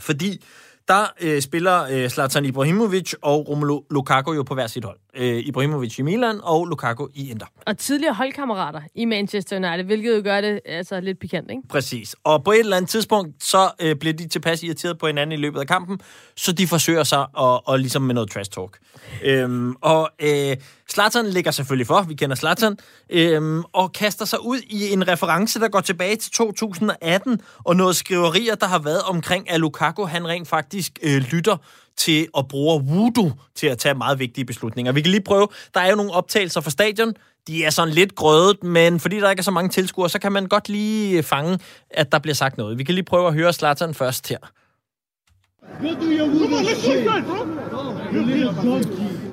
[0.00, 0.44] Fordi
[0.90, 4.98] der øh, spiller øh, Zlatan Ibrahimovic og Romelu Lukaku jo på hver sit hold.
[5.16, 7.46] Øh, Ibrahimovic i Milan og Lukaku i Inter.
[7.66, 11.62] Og tidligere holdkammerater i Manchester United, hvilket jo gør det altså, lidt pikant, ikke?
[11.68, 12.16] Præcis.
[12.24, 15.42] Og på et eller andet tidspunkt, så øh, bliver de tilpas irriteret på hinanden i
[15.42, 16.00] løbet af kampen,
[16.36, 18.78] så de forsøger sig at, og ligesom med noget trash talk.
[19.24, 20.56] øhm, og øh,
[20.90, 22.78] Zlatan ligger selvfølgelig for, vi kender Zlatan,
[23.10, 27.96] øhm, og kaster sig ud i en reference, der går tilbage til 2018, og noget
[27.96, 31.56] skriverier, der har været omkring, at Lukaku han rent faktisk øh, lytter
[31.96, 34.92] til at bruge voodoo til at tage meget vigtige beslutninger.
[34.92, 37.14] Vi kan lige prøve, der er jo nogle optagelser fra stadion,
[37.46, 40.32] de er sådan lidt grødet, men fordi der ikke er så mange tilskuere, så kan
[40.32, 41.58] man godt lige fange,
[41.90, 42.78] at der bliver sagt noget.
[42.78, 44.38] Vi kan lige prøve at høre Zlatan først her.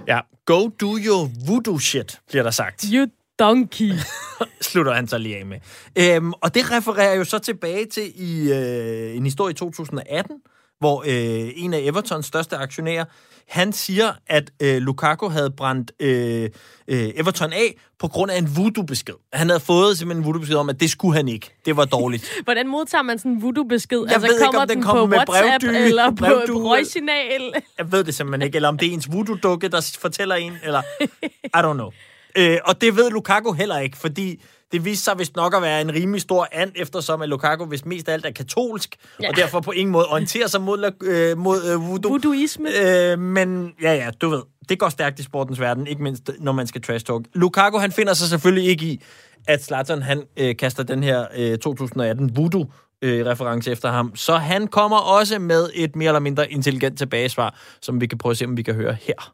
[0.08, 2.86] Ja, go do your voodoo shit, bliver der sagt.
[2.94, 3.08] You
[3.40, 3.92] donkey.
[4.62, 5.60] Slutter han så lige af med.
[5.96, 10.36] Øhm, og det refererer jo så tilbage til i øh, en historie i 2018,
[10.80, 13.06] hvor øh, en af Evertons største aktionærer,
[13.48, 16.50] han siger, at øh, Lukaku havde brændt øh,
[16.88, 19.14] øh, Everton af på grund af en voodoo-besked.
[19.34, 21.56] Han havde fået simpelthen en voodoo-besked om, at det skulle han ikke.
[21.66, 22.34] Det var dårligt.
[22.44, 24.04] Hvordan modtager man sådan en voodoo-besked?
[24.06, 26.48] Jeg altså, ved kommer ikke, om den, den kommer på med WhatsApp brevdy, eller brevdy,
[26.48, 27.54] på røgsignal?
[27.78, 28.56] Jeg ved det simpelthen ikke.
[28.56, 30.82] Eller om det er ens voodoo-dukke, der fortæller en, eller
[31.58, 31.92] I don't know.
[32.38, 35.82] Øh, og det ved Lukaku heller ikke, fordi det viste sig vist nok at være
[35.82, 39.30] en rimelig stor and, eftersom at Lukaku vist mest af alt er katolsk, ja.
[39.30, 42.12] og derfor på ingen måde orienterer sig mod, øh, mod øh, voodoo.
[42.12, 42.70] Voodooisme.
[42.84, 46.52] Øh, men ja, ja, du ved, det går stærkt i sportens verden, ikke mindst når
[46.52, 47.26] man skal trash talk.
[47.34, 49.04] Lukaku, han finder sig selvfølgelig ikke i,
[49.48, 52.66] at Zlatan, han øh, kaster den her øh, 2018 voodoo
[53.02, 54.16] øh, reference efter ham.
[54.16, 58.32] Så han kommer også med et mere eller mindre intelligent tilbagesvar, som vi kan prøve
[58.32, 59.34] at se, om vi kan høre her.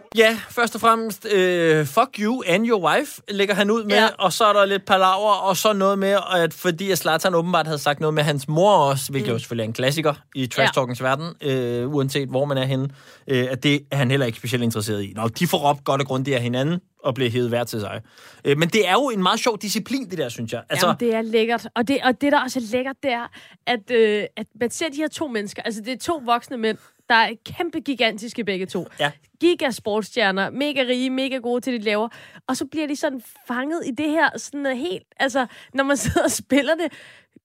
[0.17, 4.07] Ja, først og fremmest, uh, fuck you and your wife, lægger han ud med, ja.
[4.19, 7.65] og så er der lidt palaver, og så noget med, at fordi at Zlatan åbenbart
[7.65, 9.33] havde sagt noget med hans mor også, hvilket mm.
[9.33, 11.05] jo selvfølgelig er en klassiker i trash talkings ja.
[11.05, 12.83] verden, uh, uanset hvor man er henne,
[13.31, 15.13] uh, at det er han heller ikke specielt interesseret i.
[15.15, 18.01] Nå, de får op godt og grundigt af hinanden, og bliver hævet hver til sig.
[18.49, 20.61] Uh, men det er jo en meget sjov disciplin, det der, synes jeg.
[20.69, 21.67] Altså, Jamen, det er lækkert.
[21.75, 23.27] Og det, og det, der også er lækkert, det er,
[23.67, 26.77] at, øh, at man ser de her to mennesker, altså det er to voksne mænd,
[27.11, 28.87] der er kæmpe gigantiske begge to.
[28.99, 29.11] Ja.
[29.39, 32.09] Giga sportsstjerner, mega rige, mega gode til det, de laver.
[32.47, 36.23] Og så bliver de sådan fanget i det her sådan helt, altså når man sidder
[36.23, 36.91] og spiller det,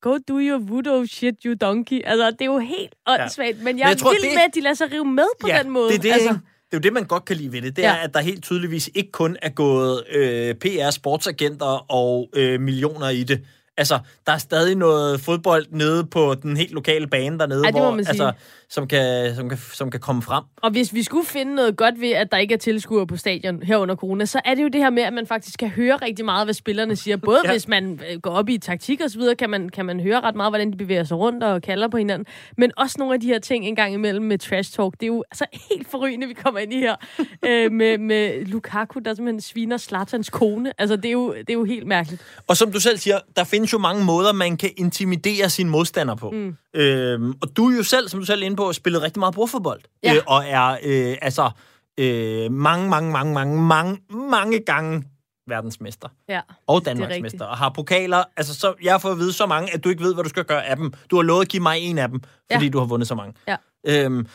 [0.00, 2.00] go do your voodoo shit, you donkey.
[2.04, 4.30] Altså, det er jo helt åndssvagt, men jeg, men jeg er tror, vild det...
[4.34, 5.88] med, at de lader sig rive med på ja, den måde.
[5.88, 6.28] det er det, altså.
[6.28, 7.76] det er jo det, man godt kan lide ved det.
[7.76, 7.88] Det ja.
[7.88, 13.22] er, at der helt tydeligvis ikke kun er gået øh, PR-sportsagenter og øh, millioner i
[13.22, 13.40] det.
[13.76, 17.96] Altså, der er stadig noget fodbold nede på den helt lokale bane dernede, Ej, hvor,
[17.96, 18.32] altså,
[18.68, 20.44] som, kan, som, kan, som kan komme frem.
[20.56, 23.62] Og hvis vi skulle finde noget godt ved, at der ikke er tilskuere på stadion
[23.62, 25.96] her under corona, så er det jo det her med, at man faktisk kan høre
[25.96, 27.16] rigtig meget, hvad spillerne siger.
[27.16, 27.50] Både ja.
[27.50, 30.20] hvis man øh, går op i taktik og så videre, kan man, kan man høre
[30.20, 32.26] ret meget, hvordan de bevæger sig rundt og kalder på hinanden.
[32.58, 34.92] Men også nogle af de her ting en gang imellem med trash talk.
[34.92, 36.96] Det er jo altså helt forrygende, vi kommer ind i her.
[37.48, 40.72] øh, med, med Lukaku, der simpelthen sviner Slatans kone.
[40.78, 42.22] Altså, det er, jo, det er jo helt mærkeligt.
[42.46, 46.14] Og som du selv siger, der findes jo mange måder, man kan intimidere sin modstander
[46.14, 46.30] på.
[46.30, 46.56] Mm.
[46.74, 49.34] Øhm, og du er jo selv, som du selv er inde på, spillet rigtig meget
[49.34, 49.80] bordfodbold.
[50.02, 50.14] Ja.
[50.14, 51.50] Øh, og er øh, altså
[51.98, 54.00] øh, mange, mange, mange, mange, mange,
[54.30, 55.04] mange gange
[55.48, 56.08] verdensmester.
[56.28, 57.44] Ja, og Danmarksmester.
[57.44, 58.24] Og har pokaler.
[58.36, 60.30] Altså, så, jeg har fået at vide så mange, at du ikke ved, hvad du
[60.30, 60.92] skal gøre af dem.
[61.10, 62.20] Du har lovet at give mig en af dem,
[62.52, 62.70] fordi ja.
[62.70, 63.34] du har vundet så mange.
[63.48, 63.56] Ja.
[63.86, 64.26] Øhm,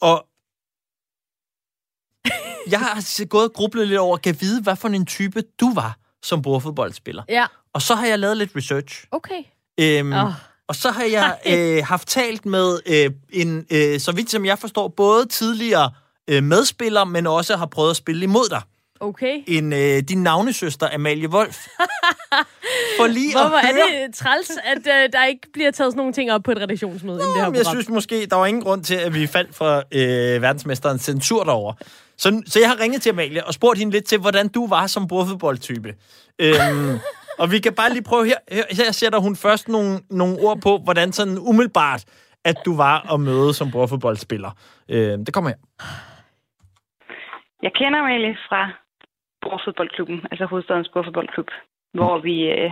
[0.00, 0.26] og
[2.70, 5.98] jeg har gået og grublet lidt over, kan vide, hvad for en type du var
[6.22, 7.22] som bordfodboldspiller.
[7.28, 7.46] Ja.
[7.78, 9.04] Og så har jeg lavet lidt research.
[9.10, 9.42] Okay.
[9.80, 10.32] Øhm, oh.
[10.68, 14.58] Og så har jeg øh, haft talt med øh, en, øh, så vidt som jeg
[14.58, 15.90] forstår, både tidligere
[16.30, 18.62] øh, medspiller, men også har prøvet at spille imod dig.
[19.00, 19.42] Okay.
[19.46, 21.56] En, øh, din navnesøster, Amalie Wolf.
[22.98, 24.02] For lige Hvorfor at høre...
[24.02, 26.58] er det træls, at øh, der ikke bliver taget sådan nogle ting op på et
[26.58, 27.18] redaktionsmøde?
[27.18, 27.54] Nå, det her program?
[27.54, 31.44] jeg synes måske, der var ingen grund til, at vi faldt fra øh, verdensmesterens censur
[31.44, 31.72] derover.
[32.16, 34.86] Så, så jeg har ringet til Amalie og spurgt hende lidt til, hvordan du var
[34.86, 35.94] som bordfodboldtype.
[36.38, 36.98] Øhm,
[37.40, 38.40] Og vi kan bare lige prøve her.
[38.56, 42.02] Her, her sætter hun først nogle, nogle ord på, hvordan sådan umiddelbart,
[42.44, 44.50] at du var at møde som bordfodboldspiller.
[44.94, 45.60] Øh, det kommer her.
[47.62, 48.62] Jeg kender Amalie fra
[49.42, 51.50] Bordfodboldklubben, altså Hovedstadens Bordfodboldklub,
[51.94, 52.36] hvor vi...
[52.50, 52.70] Øh,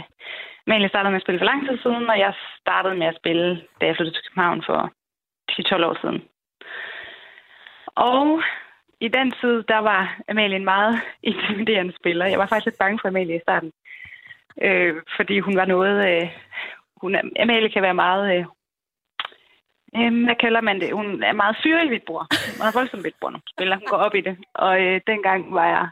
[0.66, 3.46] Amalie startede med at spille for lang tid siden, og jeg startede med at spille,
[3.80, 4.80] da jeg flyttede til København for
[5.52, 6.18] 10-12 år siden.
[8.10, 8.42] Og
[9.00, 10.94] i den tid, der var Amalie en meget
[11.30, 12.26] intimiderende spiller.
[12.26, 13.72] Jeg var faktisk lidt bange for Amalie i starten.
[14.62, 15.96] Øh, fordi hun var noget...
[16.10, 16.28] Øh,
[17.02, 18.24] hun, er- Amalie kan være meget...
[18.36, 18.44] Øh,
[19.96, 20.92] øh, hvad kalder man det?
[20.92, 22.26] Hun er meget fyrig vidtbror.
[22.58, 23.76] Meget voldsom vidtbror, når hun spiller.
[23.76, 24.36] Hun går op i det.
[24.54, 25.88] Og øh, dengang var jeg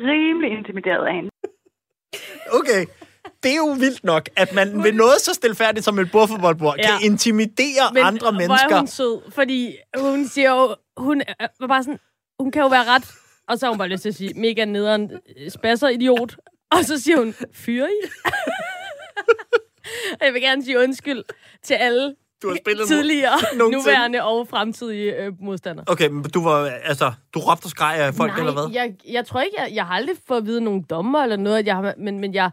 [0.00, 1.30] rimelig intimideret af hende.
[2.52, 2.82] Okay.
[3.42, 6.82] Det er jo vildt nok, at man ved noget så stilfærdigt som et bordfodboldbord ja.
[6.82, 8.74] kan intimidere Men, andre Hvor mennesker.
[8.74, 11.98] er hun sød, fordi hun siger jo, hun er var bare sådan,
[12.38, 13.06] hun kan jo være ret,
[13.48, 16.36] og så har hun bare lyst til at sige, mega nederen, øh, spasser idiot,
[16.70, 18.06] og så siger hun, fyre i?
[20.20, 21.22] Og jeg vil gerne sige undskyld
[21.62, 25.84] til alle Du har spillet tidligere, nuværende og fremtidige øh, modstandere.
[25.88, 28.70] Okay, men du var, altså, du råbte og skreg af folk, Nej, eller hvad?
[28.72, 31.58] Jeg, jeg tror ikke, jeg, jeg har aldrig fået at vide nogen dommer eller noget,
[31.58, 32.50] at jeg har, men, men jeg,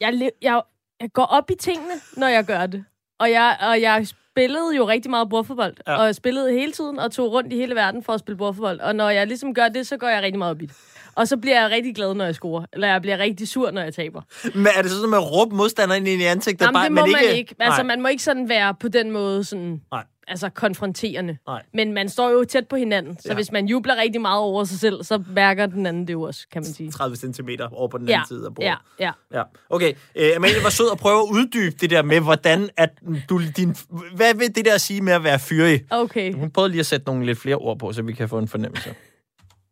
[0.00, 0.62] jeg, le- jeg,
[1.00, 2.84] jeg går op i tingene, når jeg gør det.
[3.20, 5.96] Og jeg, og jeg spillede jo rigtig meget bordfodbold, Ja.
[5.96, 8.80] og jeg spillede hele tiden og tog rundt i hele verden for at spille bordfodbold.
[8.80, 10.76] Og når jeg ligesom gør det, så går jeg rigtig meget op i det.
[11.14, 12.64] Og så bliver jeg rigtig glad, når jeg scorer.
[12.72, 14.22] Eller jeg bliver rigtig sur, når jeg taber.
[14.54, 16.66] Men er det sådan, at man råber modstanderen ind i ansigtet?
[16.66, 17.54] Jamen, det må man ikke.
[17.58, 17.86] Altså, Nej.
[17.86, 19.80] man må ikke sådan være på den måde sådan...
[19.92, 20.04] Nej.
[20.30, 21.36] Altså konfronterende.
[21.46, 21.62] Nej.
[21.74, 23.34] Men man står jo tæt på hinanden, så Ja.
[23.34, 26.46] hvis man jubler rigtig meget over sig selv, så mærker den anden det jo også,
[26.52, 26.90] kan man sige.
[26.90, 28.68] 30 cm over på den Ja, anden side af bordet.
[28.68, 29.12] ja, ja.
[29.38, 29.92] Ja, okay.
[30.16, 32.90] Øh, Amalie var sød at prøve at uddybe det der med, hvordan at
[33.28, 33.68] du, din,
[34.16, 35.80] hvad vil det der sige med at være fyrig?
[35.90, 36.32] Okay.
[36.34, 38.48] Hun prøvede lige at sætte nogle lidt flere ord på, så vi kan få en
[38.48, 38.94] fornemmelse.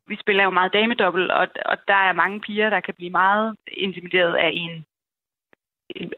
[0.09, 3.55] vi spiller jo meget damedobbelt, og, og der er mange piger, der kan blive meget
[3.77, 4.85] intimideret af en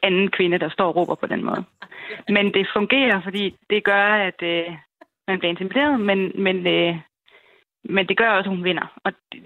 [0.03, 1.65] anden kvinde, der står og råber på den måde.
[2.37, 4.67] Men det fungerer, fordi det gør, at øh,
[5.29, 6.97] man bliver intimideret, men, men, øh,
[7.85, 8.87] men det gør også, at hun vinder.
[9.05, 9.43] Og det,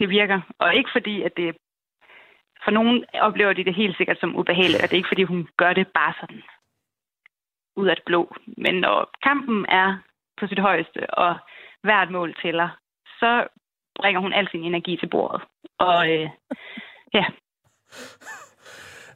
[0.00, 0.40] det virker.
[0.58, 1.56] Og ikke fordi, at det...
[2.64, 5.48] For nogen oplever de det helt sikkert som ubehageligt, og det er ikke fordi, hun
[5.56, 6.42] gør det bare sådan
[7.76, 8.34] ud af det blå.
[8.46, 9.98] Men når kampen er
[10.40, 11.36] på sit højeste, og
[11.82, 12.68] hvert mål tæller,
[13.20, 13.46] så
[13.98, 15.42] bringer hun al sin energi til bordet.
[15.78, 16.28] Og øh,
[17.14, 17.24] ja,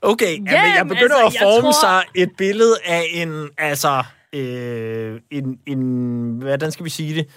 [0.03, 3.49] Okay, ja, Ja, men jeg begynder altså, at forme tror- sig et billede af en,
[3.59, 7.29] altså, øh, en, en, hvordan skal vi sige det?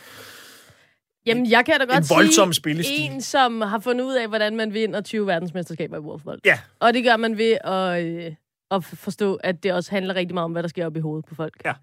[1.25, 3.12] Jamen, jeg kan da godt En voldsom sige, spillestil.
[3.12, 6.39] en, som har fundet ud af, hvordan man vinder 20 verdensmesterskaber i fodbold.
[6.45, 6.60] Ja.
[6.80, 8.32] Og det gør man ved at, øh,
[8.71, 11.25] at forstå, at det også handler rigtig meget om, hvad der sker op i hovedet
[11.25, 11.54] på folk.
[11.65, 11.73] Ja.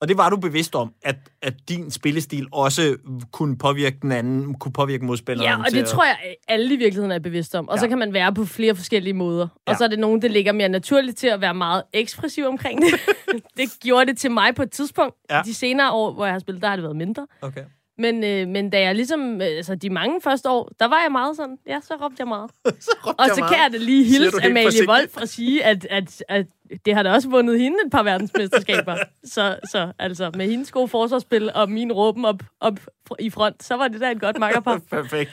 [0.00, 2.96] Og det var du bevidst om, at, at din spillestil også
[3.32, 6.16] kunne påvirke den anden, kunne påvirke modspilleren Ja, og det at- tror jeg,
[6.48, 7.68] alle i virkeligheden er bevidst om.
[7.68, 7.80] Og Ja.
[7.80, 9.48] så kan man være på flere forskellige måder.
[9.66, 9.72] Ja.
[9.72, 12.80] Og så er det nogen, der ligger mere naturligt til at være meget ekspressiv omkring
[12.82, 13.00] det.
[13.56, 15.14] det gjorde det til mig på et tidspunkt.
[15.30, 15.42] Ja.
[15.44, 17.26] De senere år, hvor jeg har spillet, der har det været mindre.
[17.42, 17.62] Okay.
[18.00, 21.12] Men, øh, men da jeg ligesom, øh, altså de mange første år, der var jeg
[21.12, 22.50] meget sådan, ja, så råbte jeg meget.
[22.80, 23.54] så råbte Og jeg så meget.
[23.54, 24.88] kan jeg da lige hilse Amalie?
[24.88, 26.46] Wolf og sige, at, at, at
[26.84, 28.96] det har da også vundet hende et par verdensmesterskaber.
[29.34, 32.78] så, så altså, med hendes gode forsvarsspil og min råben op, op
[33.18, 34.80] i front, så var det da et godt makkerpar.
[34.90, 35.30] Perfekt.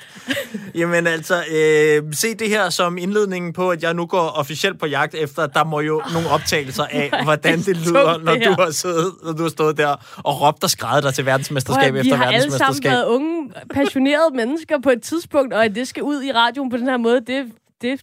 [0.75, 4.85] Jamen altså, øh, se det her som indledningen på, at jeg nu går officielt på
[4.85, 8.71] jagt efter, der må jo nogle optagelser af, hvordan det lyder, det når du har
[8.71, 11.93] siddet, når du har stået der og råbt og skrejet dig til verdensmesterskab Prøv at,
[11.93, 12.91] vi efter har alle sammen verdensmesterskab.
[12.91, 16.77] været unge, passionerede mennesker på et tidspunkt, og at det skal ud i radioen på
[16.77, 18.01] den her måde, det, det,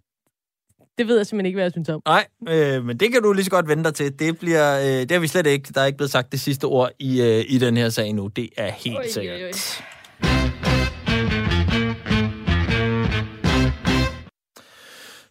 [0.99, 2.03] det ved jeg simpelthen ikke, hvad jeg synes om.
[2.07, 4.19] Nej, øh, men det kan du lige så godt vente dig til.
[4.19, 5.69] Det, bliver, øh, det har vi slet ikke.
[5.75, 8.27] Der er ikke blevet sagt det sidste ord i, øh, i den her sag nu.
[8.27, 9.41] Det er helt Oj, sikkert.
[9.41, 9.53] oj, oj.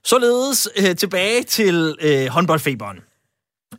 [0.04, 2.98] Således øh, tilbage til øh, håndboldfeberen.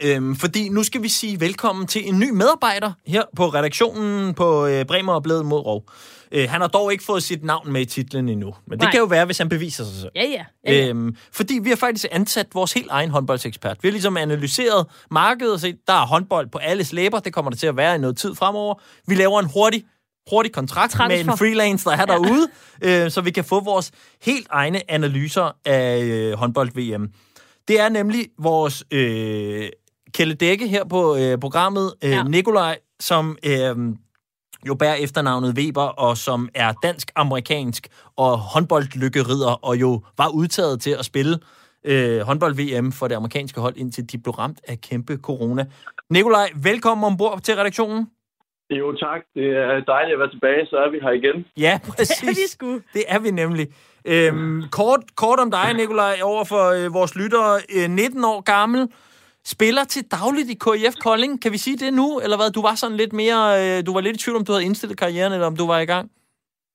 [0.05, 4.67] Øhm, fordi nu skal vi sige velkommen til en ny medarbejder her på redaktionen på
[4.67, 5.85] øh, Bremer og Blevet mod Rov.
[6.33, 8.91] Øh, han har dog ikke fået sit navn med i titlen endnu, men det Nej.
[8.91, 10.11] kan jo være, hvis han beviser sig selv.
[10.17, 10.45] Ja, ja.
[10.67, 10.89] ja, ja.
[10.89, 13.77] Øhm, fordi vi har faktisk ansat vores helt egen håndboldsekspert.
[13.83, 17.19] Vi har ligesom analyseret markedet og set, der er håndbold på alles læber.
[17.19, 18.75] Det kommer der til at være i noget tid fremover.
[19.07, 19.85] Vi laver en hurtig,
[20.31, 21.25] hurtig kontrakt Transfer.
[21.25, 22.49] med en freelance, der er derude,
[22.83, 23.91] øh, så vi kan få vores
[24.23, 27.09] helt egne analyser af øh, håndbold-VM.
[27.69, 29.69] Det er nemlig vores øh,
[30.15, 32.23] Kjelle Dække her på øh, programmet, øh, ja.
[32.23, 33.77] Nikolaj, som øh,
[34.69, 40.91] jo bærer efternavnet Weber, og som er dansk-amerikansk og håndboldlykkerider, og jo var udtaget til
[40.99, 41.39] at spille
[41.85, 45.67] øh, håndbold-VM for det amerikanske hold, indtil de blev ramt af kæmpe corona.
[46.11, 48.07] Nikolaj, velkommen ombord til redaktionen.
[48.71, 49.21] Jo, tak.
[49.35, 51.47] Det er dejligt at være tilbage, så er vi her igen.
[51.57, 52.51] Ja, Det er vi præcis.
[52.51, 52.81] sgu.
[52.95, 53.67] Det er vi nemlig.
[54.05, 57.61] Øhm, kort, kort om dig, Nikolaj, over for øh, vores lyttere.
[57.77, 58.89] Øh, 19 år gammel,
[59.45, 61.43] spiller til dagligt i KIF Kolding.
[61.43, 62.51] Kan vi sige det nu, eller hvad?
[62.51, 63.41] Du var sådan lidt mere...
[63.61, 65.79] Øh, du var lidt i tvivl, om du havde indstillet karrieren, eller om du var
[65.79, 66.11] i gang.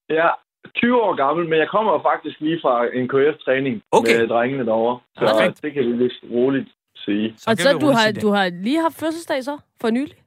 [0.10, 0.30] Ja,
[0.76, 4.20] 20 år gammel, men jeg kommer faktisk lige fra en KF-træning okay.
[4.20, 5.00] med drengene derovre.
[5.16, 5.62] Så Perfekt.
[5.64, 7.34] det kan vi lidt roligt sige.
[7.38, 10.18] Så og så du har, du har lige haft fødselsdag så, for nylig?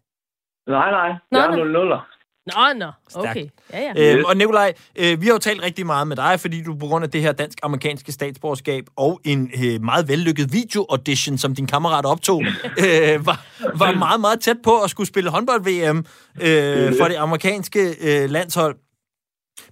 [0.66, 1.10] Nej, nej.
[1.32, 2.02] Nå, jeg er 00'er.
[2.46, 3.30] Nå, nå, Stærkt.
[3.30, 3.46] okay.
[3.72, 4.14] Ja, ja.
[4.14, 6.86] Øhm, og Nikolaj, øh, vi har jo talt rigtig meget med dig, fordi du på
[6.86, 12.06] grund af det her dansk-amerikanske statsborgerskab og en øh, meget vellykket video-audition, som din kammerat
[12.06, 12.42] optog,
[12.84, 16.04] øh, var, var meget, meget tæt på at skulle spille håndbold-VM
[16.42, 18.76] øh, for det amerikanske øh, landshold.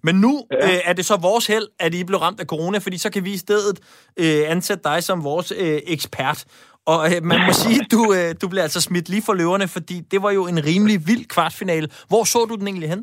[0.02, 0.74] Men nu ja.
[0.74, 3.24] øh, er det så vores held, at I blev ramt af corona, fordi så kan
[3.24, 3.80] vi i stedet
[4.16, 6.44] øh, ansætte dig som vores øh, ekspert.
[6.92, 9.96] Og øh, man må sige, du, øh, du blev altså smidt lige for løverne, fordi
[10.12, 11.86] det var jo en rimelig vild kvartfinale.
[12.10, 13.02] Hvor så du den egentlig hen?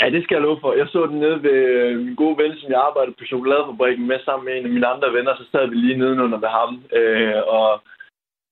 [0.00, 0.70] Ja, det skal jeg love for.
[0.80, 4.18] Jeg så den nede ved øh, min gode ven, som jeg arbejdede på chokoladefabrikken med
[4.24, 5.32] sammen med en af mine andre venner.
[5.40, 6.70] Så sad vi lige nedenunder ved ham.
[6.98, 7.70] Øh, og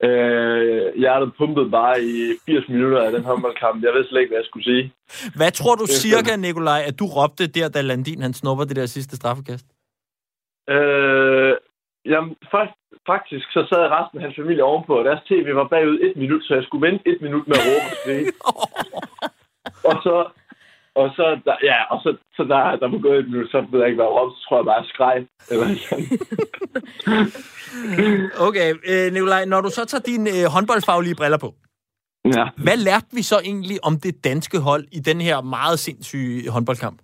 [0.06, 2.14] øh, hjertet pumpede bare i
[2.46, 3.76] 80 minutter af den håndboldkamp.
[3.84, 4.84] Jeg ved slet ikke, hvad jeg skulle sige.
[5.38, 8.86] Hvad tror du cirka, Nikolaj, at du råbte der, da Landin han snupper det der
[8.86, 9.66] sidste straffekast?
[10.74, 11.54] Øh,
[12.12, 12.74] jamen, først,
[13.06, 16.42] faktisk så sad resten af hans familie ovenpå, og deres tv var bagud et minut,
[16.44, 18.32] så jeg skulle vente et minut med at råbe og skrige.
[19.90, 20.14] og så,
[21.00, 23.80] og så, der, ja, og så, så der, der var gået et minut, så ved
[23.80, 25.16] jeg ikke, hvad jeg råbte, så tror jeg bare, jeg skreg.
[25.52, 26.08] Eller sådan.
[28.48, 31.54] Okay, øh, Nikolaj, når du så tager dine øh, håndboldfaglige briller på,
[32.24, 32.44] ja.
[32.56, 36.98] hvad lærte vi så egentlig om det danske hold i den her meget sindssyge håndboldkamp?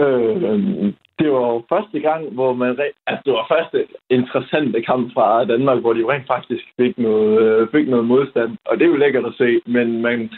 [0.00, 2.72] Øh, øhm, det var jo første gang, hvor man...
[2.80, 6.98] re- Altså, det var første interessante kamp fra Danmark, hvor de jo rent faktisk fik
[6.98, 8.56] noget, øh, fik noget modstand.
[8.64, 10.30] Og det er jo lækkert at se, men man,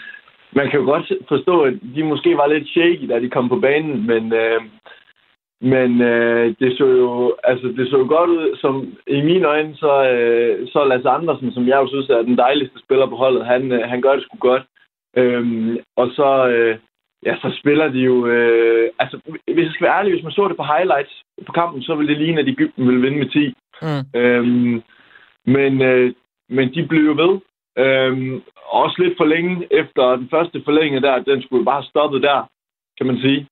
[0.52, 3.60] man kan jo godt forstå, at de måske var lidt shaky, da de kom på
[3.60, 4.32] banen, men...
[4.32, 4.60] Øh,
[5.60, 9.76] men øh, det så jo altså det så jo godt ud som i mine øjne
[9.76, 13.46] så øh, så Lasse Andersen som jeg jo synes er den dejligste spiller på holdet
[13.46, 14.62] han øh, han gør det sgu godt
[15.16, 16.78] øhm, og så øh,
[17.26, 19.20] ja så spiller de jo øh, altså
[19.54, 22.12] hvis jeg skal være ærlig hvis man så det på highlights på kampen så ville
[22.12, 24.20] det ligne at Egypten ville vinde med 10 Mm.
[24.20, 24.82] øhm,
[25.46, 26.14] men øh,
[26.48, 27.40] men de blev jo ved.
[27.84, 32.48] Øhm, også lidt for længe efter den første forlængning der den skulle bare stoppe der
[32.96, 33.46] kan man sige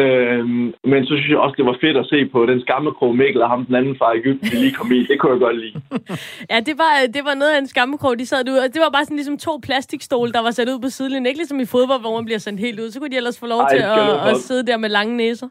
[0.00, 3.42] Øhm, men så synes jeg også, det var fedt at se på den skammekrog Mikkel
[3.42, 5.00] og ham den anden fra Ægypten, lige kom i.
[5.10, 5.80] Det kunne jeg godt lide.
[6.52, 8.60] Ja, det var, det var noget af en skammekrog, de sad derude.
[8.64, 11.26] Og det var bare sådan ligesom to plastikstole, der var sat ud på sidelinjen.
[11.26, 12.90] Ikke ligesom i fodbold, hvor man bliver sendt helt ud.
[12.90, 15.16] Så kunne de ellers få lov Ej, til det at, at sidde der med lange
[15.16, 15.48] næser.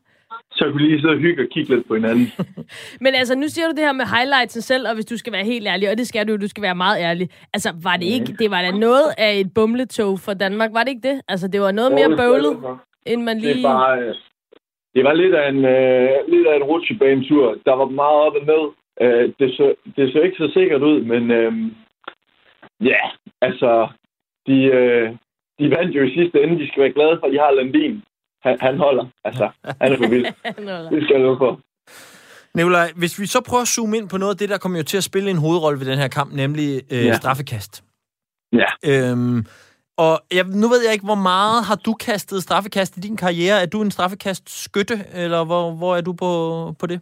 [0.51, 2.31] Så kunne lige sidde og hygge og kigge lidt på hinanden.
[3.03, 5.43] Men altså, nu siger du det her med highlights selv, og hvis du skal være
[5.45, 7.29] helt ærlig, og det skal du, du skal være meget ærlig.
[7.53, 10.89] Altså, var det ikke, det var da noget af et bumletog for Danmark, var det
[10.89, 11.21] ikke det?
[11.27, 12.57] Altså, det var noget mere bøvlet,
[13.05, 13.67] end man Det, lige...
[13.67, 14.15] er bare, øh,
[14.99, 17.45] det var lidt af en, øh, lidt af en rutsjebanetur.
[17.67, 18.63] Der var meget op og ned.
[19.03, 21.53] Øh, det, så, det så ikke så sikkert ud, men øh,
[22.91, 23.01] ja,
[23.41, 23.71] altså,
[24.47, 25.07] de, øh,
[25.59, 26.59] de vandt jo i sidste ende.
[26.61, 28.03] De skal være glade for, at de har Landin.
[28.45, 29.05] Han, han holder.
[29.23, 29.49] Altså,
[29.81, 30.25] han er for vild.
[30.93, 31.59] Det skal jeg love for.
[32.53, 34.83] Nikolaj, hvis vi så prøver at zoome ind på noget af det, der kommer jo
[34.83, 37.05] til at spille en hovedrolle ved den her kamp, nemlig øh, ja.
[37.05, 37.13] Ja.
[37.13, 37.83] straffekast.
[38.61, 38.69] Ja.
[38.91, 39.45] Øhm,
[40.03, 43.61] og jeg, nu ved jeg ikke, hvor meget har du kastet straffekast i din karriere?
[43.63, 46.31] Er du en straffekast skytte, eller hvor, hvor er du på,
[46.79, 46.99] på det?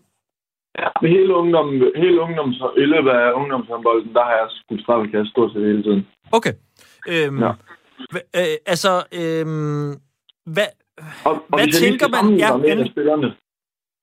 [0.81, 1.67] Ja, hele, ungdom,
[2.03, 6.07] hele ungdoms, i løbet af ungdomshåndbolden, der har jeg skudt straffekast stort set hele tiden.
[6.37, 6.53] Okay.
[7.13, 7.51] Øhm, Ja.
[8.39, 9.89] øh, altså, øhm,
[10.55, 10.69] hvad,
[11.25, 12.91] Og, og Hvad tænker man- ja, med en af endelig.
[12.91, 13.29] spillerne.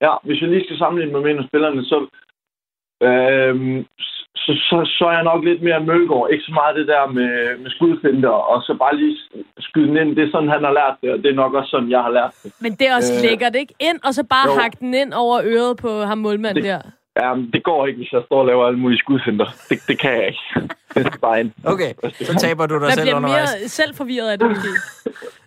[0.05, 1.97] Ja, hvis jeg lige skal sammenligne med en af spillerne, så,
[3.07, 3.77] øhm,
[4.45, 6.27] så, så, så er jeg nok lidt mere Mølgaard.
[6.31, 7.31] Ikke så meget det der med,
[7.63, 9.17] med skudfinder, og så bare lige
[9.67, 10.15] skyde den ind.
[10.15, 12.11] Det er sådan, han har lært det, og det er nok også sådan, jeg har
[12.19, 12.51] lært det.
[12.63, 13.73] Men det er også Øh, lækkert, ikke?
[13.79, 14.59] Ind, og så bare jo.
[14.61, 16.81] hakke den ind over øret på ham målmand Det- der.
[17.21, 19.45] Ja, men det går ikke, hvis jeg står og laver alle mulige skudfinder.
[19.69, 20.39] Det, det kan jeg ikke.
[20.95, 21.51] Det er bare ind.
[21.65, 21.91] okay,
[22.21, 23.49] så taber du dig Man selv bliver undervejs.
[23.59, 24.67] mere selv forvirret af det, måske.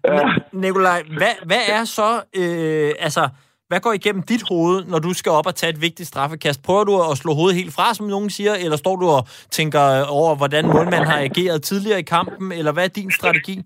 [0.04, 0.20] Ja.
[0.52, 2.08] Nikolaj, hvad, hvad er så,
[2.40, 3.28] øh, altså,
[3.68, 6.58] hvad går igennem dit hoved, når du skal op og tage et vigtigt straffekast?
[6.66, 9.22] Prøver du at slå hovedet helt fra, som nogen siger, eller står du og
[9.58, 9.82] tænker
[10.18, 13.56] over, hvordan målmanden har ageret tidligere i kampen, eller hvad er din strategi?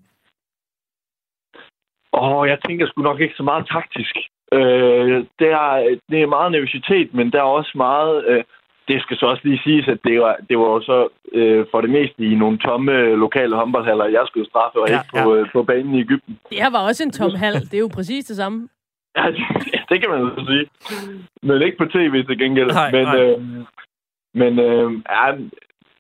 [2.13, 4.15] Åh, jeg tænker sgu nok ikke så meget taktisk.
[4.53, 8.25] Øh, det, er, det er meget nervøsitet, men der er også meget...
[8.31, 8.45] Øh,
[8.89, 11.81] det skal så også lige siges, at det var, det var jo så øh, for
[11.81, 12.93] det meste i nogle tomme
[13.25, 15.41] lokale håndboldhaller, jeg skulle straffe, og Ja, ja, ikke på, ja.
[15.41, 16.39] øh, på banen i Ægypten.
[16.51, 17.55] Det her var også en tom hal.
[17.55, 18.69] Det er jo præcis det samme.
[19.17, 19.25] Ja,
[19.89, 20.67] det, kan man jo sige.
[21.43, 22.71] Men ikke på tv til gengæld.
[22.73, 23.21] Nej, men nej.
[23.21, 23.41] Øh,
[24.35, 25.27] men øh, ja,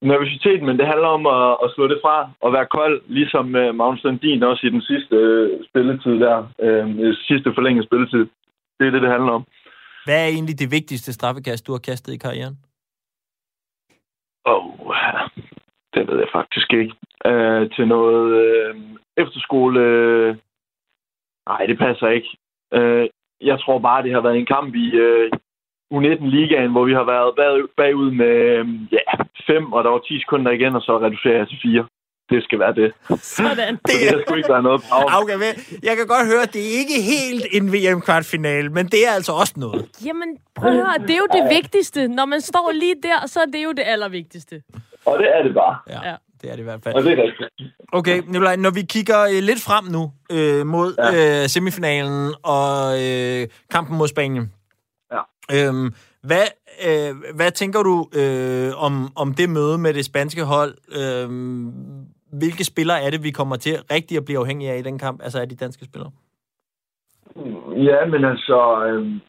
[0.02, 3.74] nervøsitet, men det handler om at, at slå det fra og være kold, ligesom øh,
[3.74, 6.48] Magnus Landin også i den sidste øh, spilletid der.
[6.60, 8.26] Øh, sidste forlængede spilletid.
[8.78, 9.44] Det er det, det handler om.
[10.04, 12.56] Hvad er egentlig det vigtigste straffekast, du har kastet i karrieren?
[14.46, 14.96] Åh, oh,
[15.94, 16.94] det ved jeg faktisk ikke.
[17.30, 18.80] Uh, til noget uh,
[19.16, 19.80] efterskole...
[19.80, 20.36] Uh,
[21.48, 22.36] nej, det passer ikke.
[22.78, 23.04] Uh,
[23.50, 25.26] jeg tror bare, det har været en kamp i uh,
[25.96, 29.04] U19-ligaen, hvor vi har været bag, bagud med uh, ja,
[29.50, 31.84] fem, og der var 10 sekunder igen, og så reducerer jeg til fire.
[32.30, 32.92] Det skal være det.
[33.38, 33.74] Sådan.
[33.74, 35.16] Det, det skulle ikke være noget pause.
[35.20, 35.52] Okay, men
[35.88, 39.32] jeg kan godt høre, at det er ikke helt en VM-kvartfinale, men det er altså
[39.32, 39.82] også noget.
[40.06, 42.08] Jamen, prøv at høre, det er jo det vigtigste.
[42.08, 44.62] Når man står lige der, så er det jo det allervigtigste.
[45.06, 45.76] Og det er det bare.
[45.88, 46.14] Ja, Ja.
[46.42, 46.94] det er det i hvert fald.
[46.94, 47.50] Og det er rigtigt.
[47.94, 50.02] Okay, Nikolaj, når vi kigger øh, lidt frem nu
[50.36, 51.42] øh, mod ja.
[51.42, 52.74] øh, semifinalen og
[53.04, 54.52] øh, kampen mod Spanien.
[55.12, 55.22] Ja.
[55.54, 56.46] Øhm, hvad,
[56.88, 60.74] øh, hvad tænker du øh, om, om det møde med det spanske hold?
[61.00, 61.28] Øh,
[62.38, 65.22] hvilke spillere er det, vi kommer til rigtig at blive afhængige af i den kamp?
[65.22, 66.10] Altså af de danske spillere?
[67.88, 68.84] Ja, men altså...
[68.86, 69.20] Øh,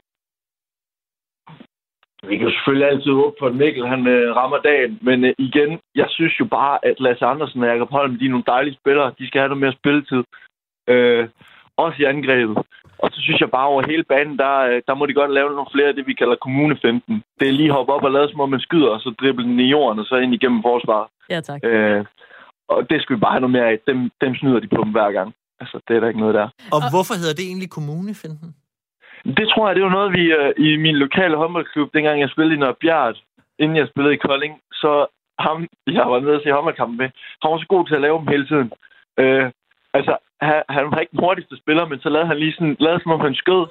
[2.27, 4.99] vi kan jo selvfølgelig altid håbe på, at Mikkel han øh, rammer dagen.
[5.01, 8.29] Men øh, igen, jeg synes jo bare, at Lasse Andersen og Jacob Holm, de er
[8.29, 9.13] nogle dejlige spillere.
[9.19, 10.23] De skal have noget mere spilletid.
[10.89, 11.27] Øh,
[11.77, 12.57] også i angrebet.
[13.03, 15.49] Og så synes jeg bare, over hele banen, der, øh, der må de godt lave
[15.49, 17.23] nogle flere af det, vi kalder kommune 15.
[17.39, 19.59] Det er lige hoppe op og lade som om man skyder, og så drible den
[19.59, 21.07] i jorden, og så ind igennem forsvaret.
[21.29, 21.59] Ja, tak.
[21.63, 22.05] Øh,
[22.69, 23.79] og det skal vi bare have noget mere af.
[23.87, 25.33] Dem, dem snyder de på dem hver gang.
[25.59, 26.47] Altså, det er der ikke noget der.
[26.75, 28.55] Og hvorfor hedder det egentlig kommunefinden?
[29.25, 32.55] Det tror jeg, det var noget, vi øh, i min lokale håndboldklub, dengang jeg spillede
[32.55, 33.15] i Nørrebjerg,
[33.59, 35.05] inden jeg spillede i Kolding, så
[35.39, 37.09] ham, jeg var nede og se håndboldkampen med,
[37.41, 38.71] han var så god til at lave dem hele tiden.
[39.19, 39.51] Øh,
[39.93, 43.01] altså, han, han var ikke den hurtigste spiller, men så lavede han lige sådan, lavede
[43.03, 43.63] som om han skød,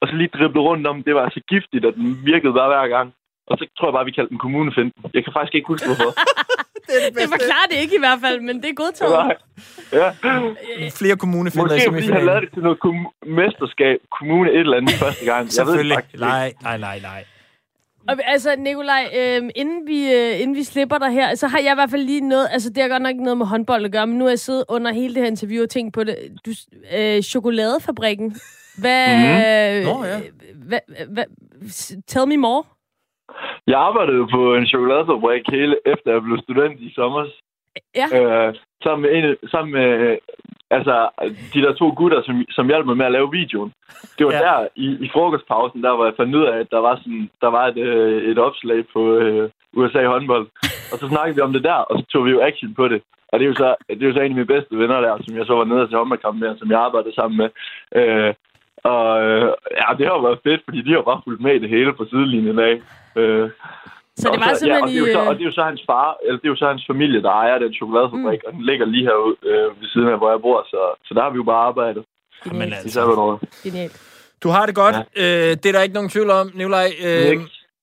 [0.00, 2.88] og så lige driblede rundt om, det var så giftigt, og den virkede bare hver
[2.88, 3.14] gang.
[3.46, 4.92] Og så tror jeg bare, vi kaldte den kommunefinden.
[5.14, 6.10] Jeg kan faktisk ikke huske, hvorfor.
[6.86, 9.12] Det er det Det forklarer det ikke i hvert fald, men det er godtaget.
[9.12, 9.36] Nej.
[9.92, 10.08] Ja.
[10.90, 14.76] Flere kommunefinder i Måske fordi han lavede det til noget kom- mesterskab, kommune et eller
[14.76, 15.36] andet første gang.
[15.38, 15.96] Jeg ved Selvfølgelig.
[15.96, 16.24] faktisk ikke.
[16.24, 17.24] Nej, nej, nej, nej.
[18.08, 21.72] Og, altså, Nikolaj, øh, inden, vi, øh, inden vi slipper dig her, så har jeg
[21.72, 23.92] i hvert fald lige noget, altså det har godt nok ikke noget med håndbold at
[23.92, 26.16] gøre, men nu har jeg siddet under hele det her interview og tænkt på det.
[26.46, 26.50] Du,
[26.96, 28.36] øh, chokoladefabrikken.
[28.78, 29.84] Hvad, Mhm.
[29.86, 30.20] Nå, ja.
[30.54, 31.24] hvad, hvad,
[32.06, 32.62] tell me more.
[33.66, 37.24] Jeg arbejdede på en chokoladefabrik hele efter jeg blev student i sommer.
[38.00, 38.06] Ja.
[38.18, 40.16] Øh, sammen med, en, sammen med øh,
[40.70, 41.08] altså,
[41.54, 43.72] de der to gutter, som, som hjalp mig med at lave videoen.
[44.18, 44.38] Det var Ja.
[44.38, 47.50] der, i, i frokostpausen, der var jeg fandt ud af, at der var, sådan, der
[47.56, 50.46] var et, øh, et opslag på øh, USA håndbold.
[50.92, 53.02] Og så snakkede vi om det der, og så tog vi jo action på det.
[53.32, 55.16] Og det er jo så, det er jo så en af mine bedste venner der,
[55.20, 57.48] som jeg så var nede til håndboldkamp med, som jeg arbejdede sammen med.
[57.98, 58.34] Øh,
[58.92, 59.48] og øh,
[59.80, 62.04] ja, det har været fedt, fordi de har bare fulgt med i det hele på
[62.10, 62.74] sidelinjen af.
[63.20, 63.48] Øh,
[64.22, 65.28] Så det og var så, ja, og simpelthen det, er jo så, i...
[65.28, 67.32] og det er jo så hans far, eller det er jo så hans familie, der
[67.42, 68.46] ejer den chokoladefabrik, mm.
[68.46, 71.22] og den ligger lige herude øh, ved siden af, hvor jeg bor, så, så der
[71.22, 72.02] har vi jo bare arbejdet
[72.44, 72.74] Genialt.
[72.74, 73.38] altså.
[73.64, 73.96] Genialt.
[74.42, 74.96] Du har det godt.
[75.16, 75.50] Ja.
[75.50, 76.88] Øh, det er der ikke nogen tvivl om, Nikolaj.
[77.06, 77.36] Øh,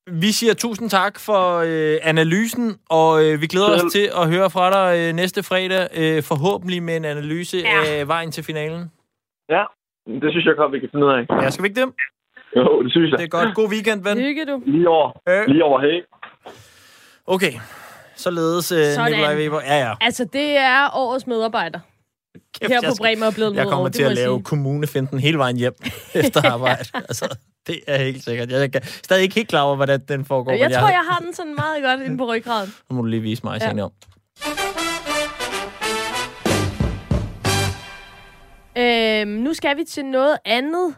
[0.06, 3.86] vi siger tusind tak for øh, analysen, og øh, vi glæder Selv.
[3.86, 7.98] os til at høre fra dig øh, næste fredag, øh, forhåbentlig med en analyse ja.
[7.98, 8.90] af vejen til finalen.
[9.48, 9.64] Ja,
[10.06, 11.42] det synes jeg godt, vi kan finde ud af.
[11.42, 11.88] Ja, skal vi ikke det?
[12.56, 13.18] Jo, det synes jeg.
[13.18, 13.54] Det er godt.
[13.54, 14.18] God weekend, ven.
[14.18, 14.62] Hygge du.
[14.66, 15.48] Lige over, Øh.
[15.48, 15.98] lige over hey.
[17.26, 17.52] Okay.
[18.16, 19.12] Således, øh, Sådan.
[19.12, 19.60] Nikolaj Weber.
[19.60, 19.92] Ja, ja.
[20.00, 21.78] Altså, det er årets medarbejder.
[22.60, 24.42] Kæft, Her jeg på skal- Bremer er blevet Jeg kommer år, til at jeg lave
[24.42, 25.74] kommunefinden hele vejen hjem
[26.24, 26.84] efter arbejde.
[26.94, 27.36] altså,
[27.66, 28.50] det er helt sikkert.
[28.50, 30.52] Jeg er stadig ikke helt klar over, hvordan den foregår.
[30.52, 32.74] Jeg men tror, jeg har den sådan meget godt inde på ryggraden.
[32.90, 33.72] Nu må du lige vise mig Ja.
[33.76, 33.82] ja.
[33.82, 33.90] om.
[38.78, 40.94] Øhm, nu skal vi til noget andet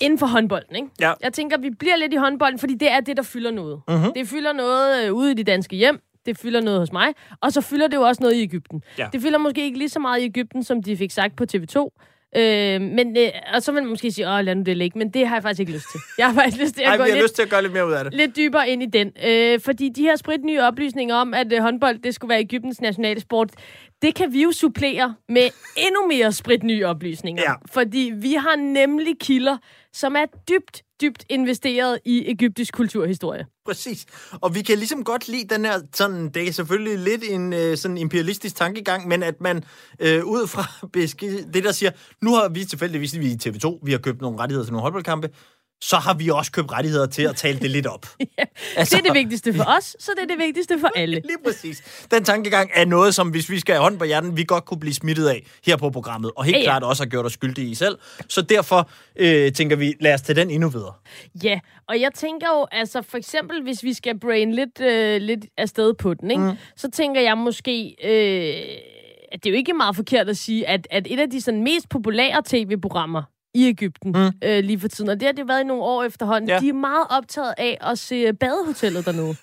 [0.00, 0.88] inden for håndbolden, ikke?
[1.00, 1.12] Ja.
[1.22, 3.80] Jeg tænker, vi bliver lidt i håndbolden, fordi det er det, der fylder noget.
[3.88, 4.12] Mhm.
[4.16, 7.08] Det fylder noget øh, ude i de danske hjem, det fylder noget hos mig,
[7.40, 8.82] og så fylder det jo også noget i Ægypten.
[8.98, 9.08] Ja.
[9.12, 11.88] Det fylder måske ikke lige så meget i Ægypten, som de fik sagt på TV2.
[12.36, 15.10] Øh, men, øh, og så vil man måske sige, åh, lad nu det ligge, men
[15.10, 16.00] det har jeg faktisk ikke lyst til.
[16.18, 17.86] Jeg har faktisk lyst til at Ej, gå lidt, lyst til at gøre lidt mere
[17.86, 18.14] ud af det.
[18.14, 19.12] lidt dybere ind i den.
[19.26, 23.20] Øh, fordi de her spritnye oplysninger om, at øh, håndbold det skulle være Ægyptens nationale
[23.20, 23.50] sport,
[24.02, 27.42] det kan vi jo supplere med endnu mere spritnye oplysninger.
[27.42, 27.54] Ja.
[27.70, 29.56] Fordi vi har nemlig kilder,
[29.92, 33.46] som er dybt, dybt investeret i egyptisk kulturhistorie.
[33.66, 34.06] Præcis.
[34.32, 37.76] Og vi kan ligesom godt lide den her, sådan, det er selvfølgelig lidt en øh,
[37.76, 39.64] sådan imperialistisk tankegang, men at man
[40.00, 40.88] øh, ud fra
[41.54, 41.90] det, der siger,
[42.22, 45.28] nu har vi tilfældigvis vi i TV2, vi har købt nogle rettigheder til nogle håndboldkampe,
[45.82, 48.06] så har vi også købt rettigheder til at tale det lidt op.
[48.76, 51.14] altså, Det er det vigtigste for os, så det er det vigtigste for alle.
[51.14, 52.06] Lige præcis.
[52.10, 54.80] Den tankegang er noget, som hvis vi skal have hånd på hjernen, vi godt kunne
[54.80, 56.64] blive smittet af her på programmet, og helt Ja, ja.
[56.66, 57.98] klart også har gjort os skyldige i selv.
[58.28, 60.92] Så derfor øh, tænker vi, lad os tage den endnu videre.
[61.44, 65.44] Ja, og jeg tænker jo, altså for eksempel, hvis vi skal brain lidt, øh, lidt
[65.58, 66.42] afsted på den, ikke?
[66.42, 66.52] Mm.
[66.76, 68.76] så tænker jeg måske, øh,
[69.32, 71.62] at det er jo ikke meget forkert at sige, at, at et af de sådan,
[71.62, 73.22] mest populære tv-programmer
[73.54, 74.30] i Ægypten Mm.
[74.44, 75.10] øh, lige for tiden.
[75.10, 76.48] Og det har det været i nogle år efterhånden.
[76.50, 76.58] Ja.
[76.58, 79.28] De er meget optaget af at se badehotellet dernede.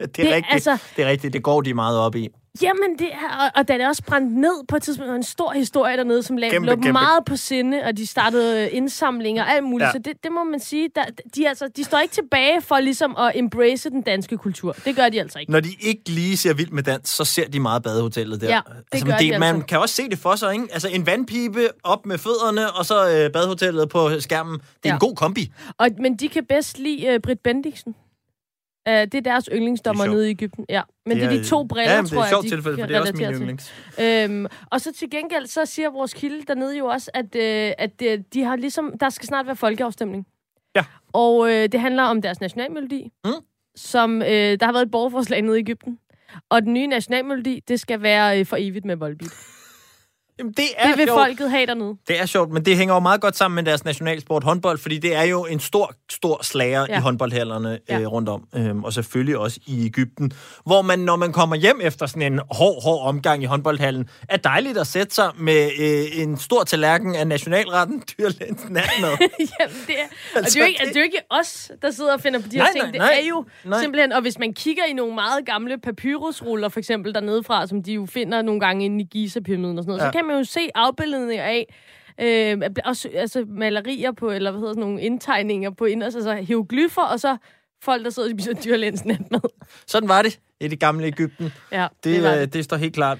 [0.00, 0.52] Det er, Det- rigtigt.
[0.52, 1.32] altså- det er rigtigt.
[1.32, 2.28] Det går de meget op i.
[2.62, 5.22] Jamen, det er, og, og da det også brændt ned på et tidspunkt, var en
[5.22, 6.92] stor historie dernede, som lagde, Kæmpe, lå kæmpe.
[6.92, 9.86] meget på sinde, og de startede øh, indsamlinger og alt muligt.
[9.86, 9.92] Ja.
[9.92, 11.04] Så det, det må man sige, der,
[11.36, 14.76] de, altså, de står ikke tilbage for ligesom at embrace den danske kultur.
[14.84, 15.52] Det gør de altså ikke.
[15.52, 18.48] Når de ikke lige ser vild med dans, så ser de meget badehotellet der.
[18.48, 18.60] Ja,
[18.92, 19.66] det men gør de Man altså.
[19.66, 20.66] kan også se det for sig, ikke?
[20.72, 24.54] Altså en vandpibe op med fødderne, og så øh, badehotellet på skærmen.
[24.54, 24.92] Det er ja.
[24.92, 25.52] En god kombi.
[25.78, 27.94] Og, men de kan bedst lide uh, Britt Bendiksen.
[28.86, 30.66] Uh, det er deres yndlingsdommer Det er nede i Egypten.
[30.68, 30.82] Ja.
[31.06, 32.48] Men det er, de to briller, ja, men det er tror et jeg, sjovt de
[32.48, 33.74] tilfælde, for det er også min yndlings.
[34.00, 38.02] Øhm, og så til gengæld, så siger vores kilde dernede jo også, at, øh, at
[38.04, 40.26] øh, de har ligesom, der skal snart være folkeafstemning.
[40.76, 40.84] Ja.
[41.12, 43.30] Og øh, det handler om deres nationalmelodi, Mm.
[43.76, 45.98] som øh, der har været et borgerforslag nede i Ægypten.
[46.50, 49.32] Og den nye nationalmelodi, det skal være øh, for evigt med Volbeat.
[50.38, 51.18] Jamen, det er Det vil sjovt.
[51.20, 51.94] folket have dernede.
[52.08, 54.98] Det er sjovt, men det hænger jo meget godt sammen med deres nationalsport håndbold, fordi
[54.98, 56.98] det er jo en stor, stor slager ja.
[56.98, 58.00] I håndboldhallerne ja.
[58.00, 60.32] Øh, rundt om, øhm, og selvfølgelig også i Ægypten,
[60.66, 64.36] hvor man, når man kommer hjem efter sådan en hård, hård omgang i håndboldhallen, er
[64.36, 68.80] dejligt at sætte sig med øh, en stor tallerken af nationalretten dyrlæns natmad.
[68.80, 69.94] Jamen, det er, og det
[70.34, 72.40] er, Altså, jo ikke, det- altså, det er jo ikke os, der sidder og finder
[72.40, 72.82] på de her Nej, ting.
[72.84, 73.20] nej, det nej.
[73.22, 73.80] er jo Nej.
[73.80, 77.82] simpelthen, og hvis man kigger i nogle meget gamle papyrusruller, for eksempel dernede fra, som
[77.82, 80.06] de jo finder nogle gange inde i Giza-pyramiden og sådan noget, ja.
[80.06, 81.74] så kan man jo se afbildninger af,
[82.20, 86.34] øh, også, altså malerier på, eller hvad hedder sådan nogle indtegninger på ind, altså, altså
[86.34, 87.36] hieroglyffer, og så
[87.84, 89.40] folk, der sidder og spiser dyrlæns natmad.
[89.86, 91.52] Sådan var det i det gamle Ægypten.
[91.72, 92.52] Ja, Det, det, det var øh, det.
[92.52, 93.18] det står helt klart.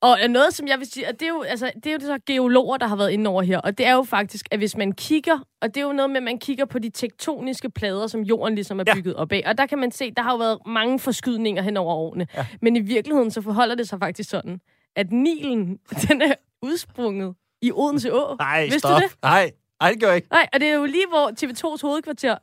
[0.00, 2.06] Og noget, som jeg vil sige, og det er jo, altså, det er jo det
[2.06, 4.76] så geologer, der har været inde over her, og det er jo faktisk, at hvis
[4.76, 8.06] man kigger, og det er jo noget med, at man kigger på de tektoniske plader,
[8.06, 8.94] som jorden ligesom er Ja.
[8.94, 11.76] bygget op af, og der kan man se, der har jo været mange forskydninger hen
[11.76, 12.26] over årene.
[12.36, 12.46] Ja.
[12.62, 14.60] Men i virkeligheden, så forholder det sig faktisk sådan,
[14.96, 15.78] at Nilen,
[16.08, 18.36] den er udsprunget i Odense Å.
[18.38, 18.96] Nej, Vidste stop.
[19.00, 19.16] du det?
[19.22, 20.28] Nej, nej, det gør jeg ikke.
[20.30, 22.36] Nej, og det er jo lige, hvor TV2's hovedkvarter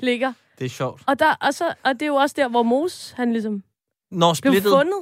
[0.00, 0.32] ligger.
[0.58, 1.02] Det er sjovt.
[1.06, 3.62] Og, der, og, så, og det er jo også der, hvor Mos, han ligesom
[4.10, 4.70] blev splittet...
[4.72, 5.00] fundet.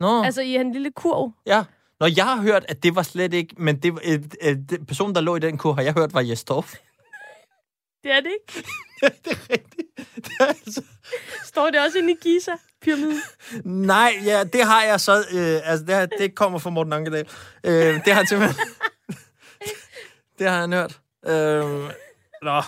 [0.00, 1.32] Nå, Altså i en lille kurv.
[1.46, 1.64] ja.
[2.00, 3.54] Når jeg har hørt, at det var slet ikke...
[3.58, 6.20] Men det, øh, øh, den person, der lå i den kur, har jeg hørt, var
[6.20, 6.74] Jesdorf.
[8.02, 8.68] Det er det ikke.
[9.24, 9.88] det er rigtigt.
[10.16, 10.82] Det er altså...
[11.44, 12.16] Står det også inde i
[12.88, 13.20] Giza-pyramiden?
[13.86, 15.12] Nej, ja, det har jeg så...
[15.12, 17.26] Øh, altså, det, har, det kommer fra Morten Ankedal.
[17.64, 18.66] Øh, det har han simpelthen...
[20.38, 20.98] det har han hørt.
[21.26, 21.90] Øh,
[22.42, 22.62] nå.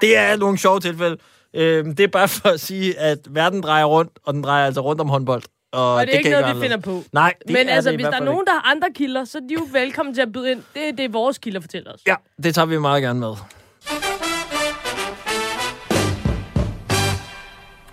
[0.00, 1.16] Det er nogle sjove tilfælde.
[1.54, 4.80] Øh, det er bare for at sige, at verden drejer rundt, og den drejer altså
[4.80, 5.42] rundt om håndbold.
[5.72, 7.02] Og, Og det er ikke noget, vi finder på.
[7.12, 9.38] Nej, det Men er altså, det hvis der er nogen, der har andre kilder, så
[9.38, 10.62] er de jo velkommen til at byde ind.
[10.74, 12.00] Det er det, vores kilder fortæller os.
[12.06, 13.34] Ja, det tager vi meget gerne med.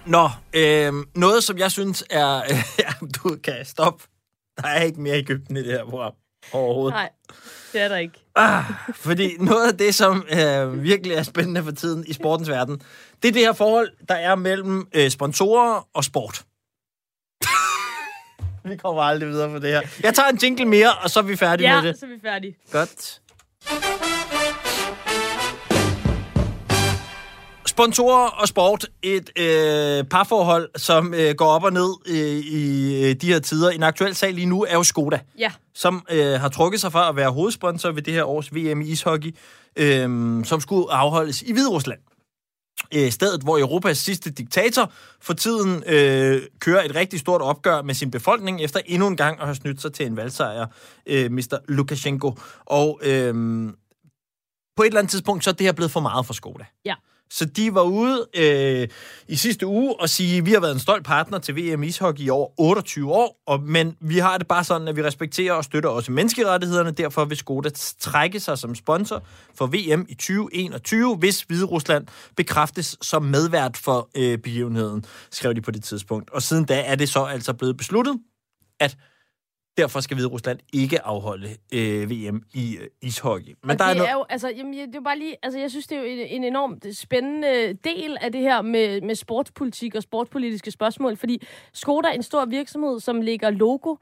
[0.06, 2.36] Nå, øh, noget som jeg synes er...
[2.38, 2.50] Øh,
[2.80, 4.04] ja, du kan stoppe.
[4.62, 6.14] Der er ikke mere Ægypten i det her program
[6.52, 6.94] overhovedet.
[6.94, 7.10] Nej,
[7.74, 8.26] det er der ikke.
[8.36, 8.64] Ah,
[8.96, 12.82] fordi noget af det, som øh, virkelig er spændende for tiden i sportens verden,
[13.24, 16.46] det er det her forhold, der er mellem øh, sponsorer og sport.
[18.70, 19.82] vi kommer aldrig videre på det her.
[20.04, 22.00] Jeg tager en jingle mere, og så er vi færdige med Ja, det.
[22.00, 22.56] så er vi færdige.
[22.72, 23.22] Godt.
[27.80, 32.16] Sponsorer og sport, et øh, parforhold, som øh, går op og ned øh,
[32.46, 33.70] i øh, de her tider.
[33.70, 35.52] En aktuel sag lige nu er jo Skoda, Ja.
[35.74, 38.86] som øh, har trukket sig fra at være hovedsponsor ved det her års VM i
[38.86, 39.36] ishockey,
[39.76, 42.00] øh, som skulle afholdes i Hviderusland.
[42.96, 47.94] Øh, stedet, hvor Europas sidste diktator for tiden øh, kører et rigtig stort opgør med
[47.94, 50.66] sin befolkning, efter endnu en gang at have snydt sig til en valgsejr,
[51.06, 51.58] øh, Mr.
[51.68, 52.34] Lukashenko.
[52.66, 53.34] Og øh,
[54.78, 56.66] på et eller andet tidspunkt, så er det her blevet for meget for Skoda.
[56.86, 56.94] Ja.
[57.30, 58.88] Så de var ude øh,
[59.28, 62.30] i sidste uge og sige, vi har været en stolt partner til VM ishockey i
[62.30, 65.90] over 28 år, og, men vi har det bare sådan, at vi respekterer og støtter
[65.90, 66.92] også menneskerettighederne.
[66.92, 67.70] Derfor vil Skoda
[68.00, 69.24] trække sig som sponsor
[69.56, 75.62] for VM i 2021, hvis Hvide Rusland bekræftes som medvært for øh, begivenheden, skrev de
[75.62, 76.30] på det tidspunkt.
[76.30, 78.20] Og siden da er det så altså blevet besluttet,
[78.80, 78.98] at
[79.78, 83.56] derfor skal Hvide Rusland ikke afholde øh, VM i øh, ishockey.
[83.64, 85.60] Men der det er, no- er jo, altså, jamen, det er jo bare lige, altså,
[85.60, 89.16] jeg synes, det er jo en, en enormt spændende del af det her med, med
[89.16, 91.42] sportspolitik og sportspolitiske spørgsmål, fordi
[91.74, 93.96] Skoda er en stor virksomhed, som lægger logo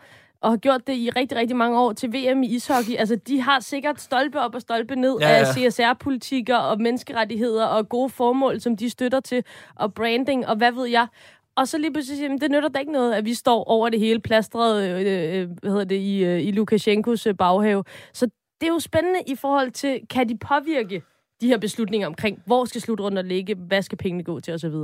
[0.44, 2.96] og har gjort det i rigtig, rigtig mange år til VM i ishockey.
[2.96, 5.36] Altså, de har sikkert stolpe op og stolpe ned ja, ja.
[5.36, 9.44] af CSR-politikker og menneskerettigheder og gode formål, som de støtter til,
[9.76, 11.08] og branding, og hvad ved jeg.
[11.56, 14.00] Og så lige pludselig, jamen, det nytter da ikke noget, at vi står over det
[14.00, 17.84] hele plastret øh, øh, øh hvad hedder det, i, øh, i Lukashenkos øh, baghave.
[18.14, 18.26] Så
[18.62, 21.02] det er jo spændende i forhold til, kan de påvirke
[21.42, 24.76] de her beslutninger omkring, hvor skal slutrunden ligge, hvad skal pengene gå til osv.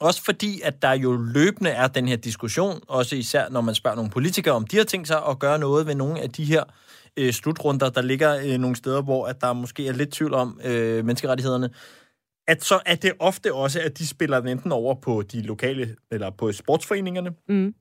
[0.00, 3.96] Også fordi, at der jo løbende er den her diskussion, også især når man spørger
[3.96, 6.64] nogle politikere, om de har tænkt sig at gøre noget ved nogle af de her
[7.16, 10.60] øh, slutrunder, der ligger øh, nogle steder, hvor at der måske er lidt tvivl om
[10.64, 11.70] øh, menneskerettighederne,
[12.50, 16.30] at så er det ofte også, at de spiller enten over på de lokale, eller
[16.30, 17.74] på sportsforeningerne, Mm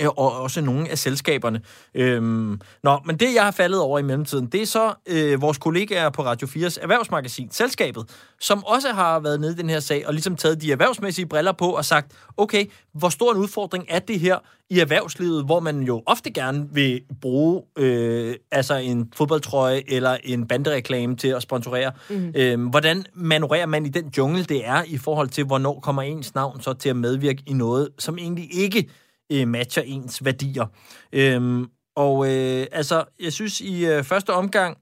[0.00, 1.60] øh, og også nogle af selskaberne.
[1.94, 5.58] Øhm, nå, men det, jeg har faldet over i mellemtiden, det er så øh, vores
[5.58, 8.04] kollegaer på Radio 4's erhvervsmagasin, Selskabet,
[8.40, 11.52] som også har været nede i den her sag, og ligesom taget de erhvervsmæssige briller
[11.52, 14.38] på og sagt, okay, hvor stor en udfordring er det her
[14.70, 20.48] i erhvervslivet, hvor man jo ofte gerne vil bruge øh, altså en fodboldtrøje eller en
[20.48, 21.92] bandereklame til at sponsorere.
[22.10, 22.32] Mm.
[22.36, 26.34] Øhm, hvordan manøvrerer man i den jungle, det er, i forhold til, hvornår kommer ens
[26.34, 28.88] navn så til at medvirke i noget, som egentlig ikke
[29.32, 30.66] øh, matcher ens værdier.
[31.12, 31.66] Øhm,
[31.96, 34.78] og øh, altså, jeg synes i øh, første omgang,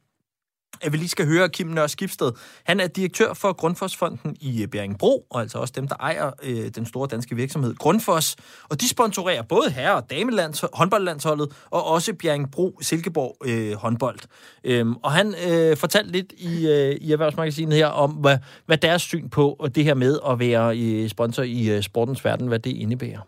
[0.80, 2.32] at vi lige skal høre Kim Nør Skibsted.
[2.64, 6.68] Han er direktør for Grundfosfonden i øh, Bjerringbro, og altså også dem, der ejer øh,
[6.68, 8.36] den store danske virksomhed Grundfos.
[8.68, 14.18] Og de sponsorerer både herre- og damelands håndboldlandsholdet, og også Bjerringbro Silkeborg øh, håndbold.
[14.64, 19.03] Øhm, og han øh, fortalte lidt i, øh, i Erhvervsmagasinet her om, hvad, hvad deres
[19.03, 22.59] syn på og det her med at være øh, sponsor i øh, sportens verden, hvad
[22.59, 23.20] det indebærer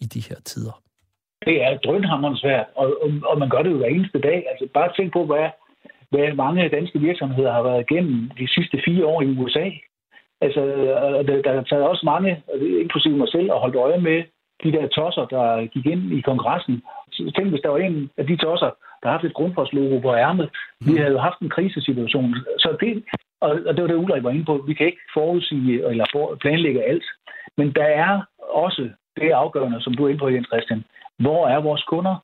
[0.00, 0.74] i de her tider.
[1.46, 4.46] Det er drønhammerens svært, og, og, og man gør det jo hver eneste dag.
[4.50, 5.46] Altså bare tænk på, hvad,
[6.10, 9.66] hvad mange danske virksomheder har været igennem de sidste fire år i USA.
[10.40, 10.60] Altså,
[11.28, 12.42] der, der er taget også mange,
[12.84, 14.18] inklusive mig selv, og holdt øje med
[14.62, 16.82] de der tosser, der gik ind i kongressen.
[17.12, 18.70] Så tænk, hvis der var en af de tosser,
[19.00, 20.48] der har haft et grundforslogo på ærmet.
[20.86, 22.34] Vi havde jo haft en krisesituation.
[22.58, 23.04] Så det,
[23.40, 24.64] og, og det var det, Ulrik var inde på.
[24.66, 27.04] Vi kan ikke forudsige eller planlægge alt.
[27.56, 30.84] Men der er også det afgørende, som du er inde på, Jens Christian.
[31.18, 32.16] Hvor er vores kunder?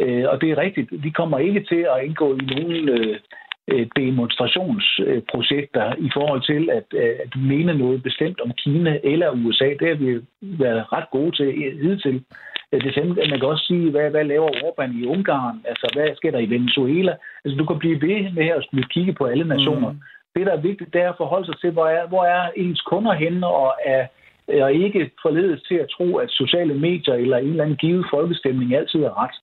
[0.00, 0.88] Øh, og det er rigtigt.
[1.04, 7.14] Vi kommer ikke til at indgå i nogen øh, demonstrationsprojekter i forhold til at, øh,
[7.24, 9.68] at mene noget bestemt om Kina eller USA.
[9.80, 11.46] Det har vi været ret gode til
[11.82, 12.24] hidtil.
[12.72, 15.60] Det samme, man kan også sige, hvad, hvad laver Orbán i Ungarn?
[15.64, 17.14] Altså, hvad sker der i Venezuela?
[17.44, 19.92] Altså, du kan blive ved med at skulle kigge på alle nationer.
[19.92, 20.00] Mm.
[20.34, 22.80] Det, der er vigtigt, det er at forholde sig til, hvor er, hvor er ens
[22.80, 24.06] kunder henne, og er,
[24.48, 28.74] er ikke forledes til at tro, at sociale medier eller en eller anden givet folkestemning
[28.74, 29.36] altid er ret.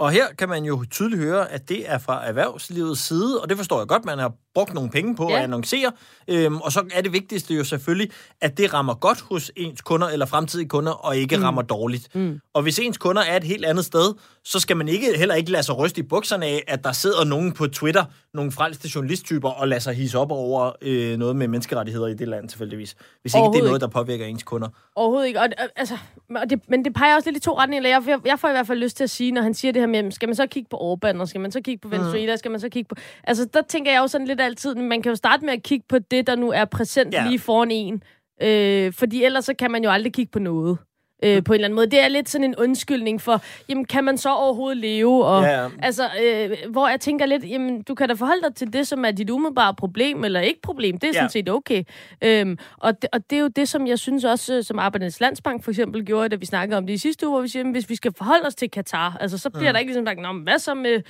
[0.00, 3.56] Og her kan man jo tydeligt høre, at det er fra erhvervslivets side, og det
[3.56, 5.36] forstår jeg godt, man har brugt nogle penge på ja.
[5.36, 5.92] at annoncere.
[6.28, 10.08] Øhm, og så er det vigtigste jo selvfølgelig, at det rammer godt hos ens kunder
[10.08, 11.42] eller fremtidige kunder, og ikke mm.
[11.42, 12.14] rammer dårligt.
[12.14, 12.40] Mm.
[12.54, 15.50] Og hvis ens kunder er et helt andet sted, så skal man ikke heller ikke
[15.50, 19.48] lade sig ryste i bukserne af, at der sidder nogen på Twitter, nogle frelste journalisttyper,
[19.48, 22.96] og lader sig hisse op over øh, noget med menneskerettigheder i det land tilfældigvis.
[23.22, 24.68] Hvis ikke det er noget, der påvirker ens kunder.
[24.96, 25.40] Overhovedet ikke.
[25.40, 25.96] Og, altså,
[26.36, 27.88] og det, men det peger også lidt i to retninger.
[27.88, 29.82] Jeg, jeg, jeg får i hvert fald lyst til at sige, når han siger det
[29.82, 32.32] her med, skal man så kigge på Orbán, og skal man så kigge på Venezuela,
[32.32, 32.38] mm.
[32.38, 32.94] skal man så kigge på...
[33.24, 35.84] Altså, der tænker jeg jo sådan lidt altid, man kan jo starte med at kigge
[35.88, 37.26] på det, der nu er præsent ja.
[37.28, 38.02] lige foran en.
[38.42, 40.78] Øh, fordi ellers så kan man jo aldrig kigge på noget.
[41.22, 41.90] Øh, på en eller anden måde.
[41.90, 45.24] Det er lidt sådan en undskyldning for, jamen, kan man så overhovedet leve?
[45.24, 45.68] Og, ja.
[45.82, 49.04] Altså, øh, hvor jeg tænker lidt, jamen, du kan da forholde dig til det, som
[49.04, 50.98] er dit umiddelbare problem, eller ikke problem.
[50.98, 51.28] Det er sådan ja.
[51.28, 51.84] set okay.
[52.24, 55.64] Øhm, og, det, og det er jo det, som jeg synes også, som Arbejdernes Landsbank
[55.64, 57.72] for eksempel gjorde, da vi snakkede om det i sidste uge, hvor vi siger, jamen,
[57.72, 59.72] hvis vi skal forholde os til Katar, altså, så bliver mm.
[59.72, 61.02] der ikke ligesom sagt, hvad så med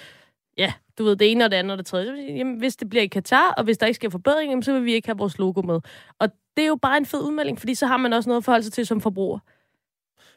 [0.58, 2.36] ja, du ved, det ene og det andet og det tredje.
[2.36, 4.92] Jamen, hvis det bliver i Katar, og hvis der ikke sker forbedring, så vil vi
[4.92, 5.80] ikke have vores logo med.
[6.18, 8.44] Og det er jo bare en fed udmelding, fordi så har man også noget at
[8.44, 9.38] forholde sig til som forbruger.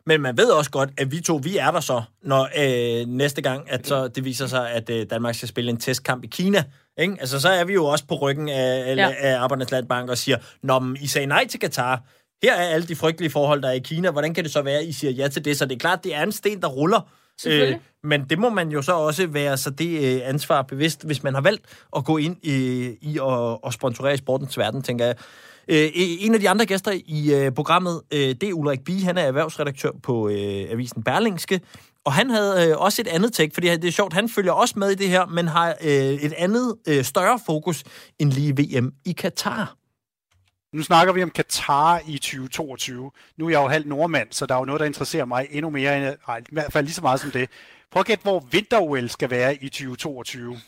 [0.08, 3.42] Men man ved også godt, at vi to, vi er der så, når øh, næste
[3.42, 6.64] gang, at så det viser sig, at øh, Danmark skal spille en testkamp i Kina.
[6.98, 7.16] Ikke?
[7.20, 9.14] Altså, så er vi jo også på ryggen af, ja.
[9.20, 12.02] af Arbejdernes Landbank og siger, når I sagde nej til Katar,
[12.44, 14.12] her er alle de frygtelige forhold, der er i Kina.
[14.12, 15.58] Hvordan kan det så være, at I siger ja til det?
[15.58, 17.10] Så det er klart, det er en sten, der ruller.
[17.48, 21.24] Øh, men det må man jo så også være så det øh, ansvar bevidst, hvis
[21.24, 25.06] man har valgt at gå ind øh, i at, at sponsorere i sportens verden, tænker
[25.06, 25.16] jeg.
[25.68, 29.06] Øh, en af de andre gæster i øh, programmet, øh, det er Ulrik Bie.
[29.06, 31.62] Han er erhvervsredaktør på øh, avisen Berlingske.
[32.06, 34.80] Og han havde øh, også et andet take, fordi det er sjovt, han følger også
[34.80, 37.84] med i det her, men har øh, et andet øh, større fokus
[38.20, 39.76] end lige VM i Katar.
[40.74, 43.12] Nu snakker vi om Katar i 2022.
[43.38, 45.70] Nu er jeg jo halv nordmand, så der er jo noget, der interesserer mig endnu
[45.70, 47.50] mere, end, ej, i hvert fald lige så meget som det.
[47.92, 50.60] Prøv at gætte, hvor vinter skal være i 2022.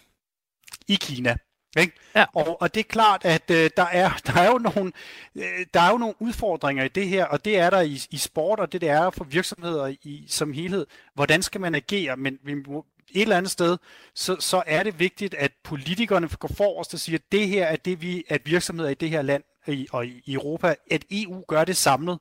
[0.88, 1.36] I Kina.
[1.76, 1.94] Ikke?
[2.16, 2.26] Ja.
[2.34, 4.92] Og, og det er klart, at øh, der, er, der, er jo nogle,
[5.36, 8.18] øh, der er jo nogle udfordringer i det her, og det er der i, i
[8.18, 10.86] sport, og det, det er for virksomheder i, som helhed.
[11.14, 12.18] Hvordan skal man agere?
[12.18, 13.78] Men vi må, et eller andet sted,
[14.16, 17.76] så, så er det vigtigt, at politikerne går forrest og siger, at det her er
[17.76, 21.66] det, vi, at virksomheder i det her land i, og i Europa, at EU gør
[21.66, 22.20] det samlet.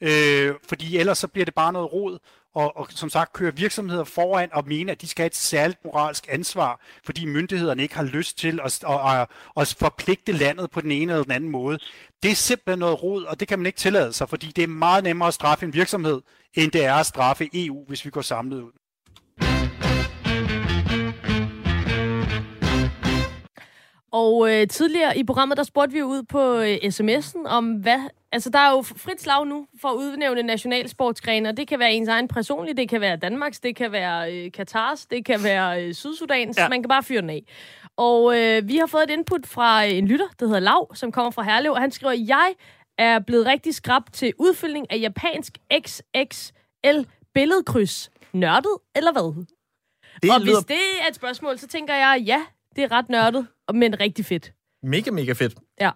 [0.00, 2.18] øh, fordi ellers så bliver det bare noget rod,
[2.54, 5.84] og, og som sagt køre virksomheder foran og mene, at de skal have et særligt
[5.84, 10.80] moralsk ansvar, fordi myndighederne ikke har lyst til at, at, at, at forpligte landet på
[10.80, 11.78] den ene eller den anden måde.
[12.22, 14.68] Det er simpelthen noget rod, og det kan man ikke tillade sig, fordi det er
[14.68, 16.20] meget nemmere at straffe en virksomhed,
[16.54, 18.81] end det er at straffe EU, hvis vi går samlet ud.
[24.12, 28.00] Og øh, tidligere i programmet, der spurgte vi ud på øh, sms'en om, hvad...
[28.32, 31.92] Altså, der er jo frit slag nu for at udnævne nationalsportsgrene, og det kan være
[31.92, 35.84] ens egen personlige, det kan være Danmarks, det kan være øh, Katars, det kan være
[35.84, 36.68] øh, Sydsudans, ja.
[36.68, 37.42] man kan bare fyre den af.
[37.96, 41.30] Og øh, vi har fået et input fra en lytter, der hedder Lav, som kommer
[41.30, 42.54] fra Herlev, og han skriver, jeg
[42.98, 47.00] er blevet rigtig skrab til udfyldning af japansk XXL
[47.34, 48.10] billedkryds.
[48.32, 49.44] Nørdet, eller hvad?
[50.22, 52.42] Det og lyder hvis det er et spørgsmål, så tænker jeg, ja,
[52.76, 54.52] det er ret nørdet, men rigtig fedt.
[54.82, 55.54] mega, mega fedt.
[55.80, 55.90] Ja.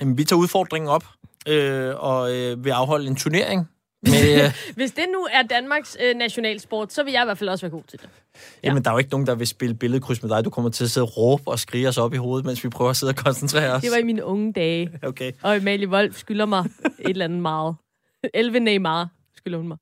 [0.00, 1.04] Jamen, vi tager udfordringen op
[1.48, 3.68] øh, og øh, vil afholde en turnering.
[4.02, 7.50] Med, øh, Hvis det nu er Danmarks øh, nationalsport, så vil jeg i hvert fald
[7.50, 8.08] også være god til det.
[8.34, 8.68] Ja.
[8.68, 10.44] Jamen, der er jo ikke nogen, der vil spille billedkryds med dig.
[10.44, 12.68] Du kommer til at sidde og råbe og skrige os op i hovedet, mens vi
[12.68, 13.82] prøver at sidde og koncentrere os.
[13.82, 14.90] Det var i mine unge dage.
[15.02, 15.32] Okay.
[15.42, 16.64] Og Amalie Wolf skylder mig
[16.98, 17.74] et eller andet meget.
[18.34, 19.76] 11 Neymar skylder hun mig.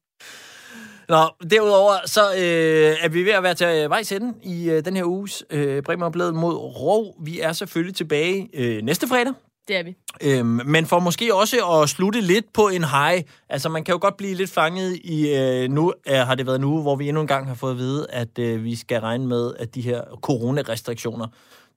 [1.08, 1.16] Nå,
[1.50, 4.96] derudover så øh, er vi ved at være til øh, vejs ende i øh, den
[4.96, 7.14] her uges øh, Bremer mod Rov.
[7.24, 9.32] Vi er selvfølgelig tilbage øh, næste fredag.
[9.68, 9.96] Det er vi.
[10.22, 13.22] Øhm, men for måske også at slutte lidt på en high.
[13.48, 15.34] Altså, man kan jo godt blive lidt fanget i...
[15.36, 17.70] Øh, nu er, har det været en uge, hvor vi endnu en gang har fået
[17.70, 21.26] at vide, at øh, vi skal regne med, at de her coronarestriktioner,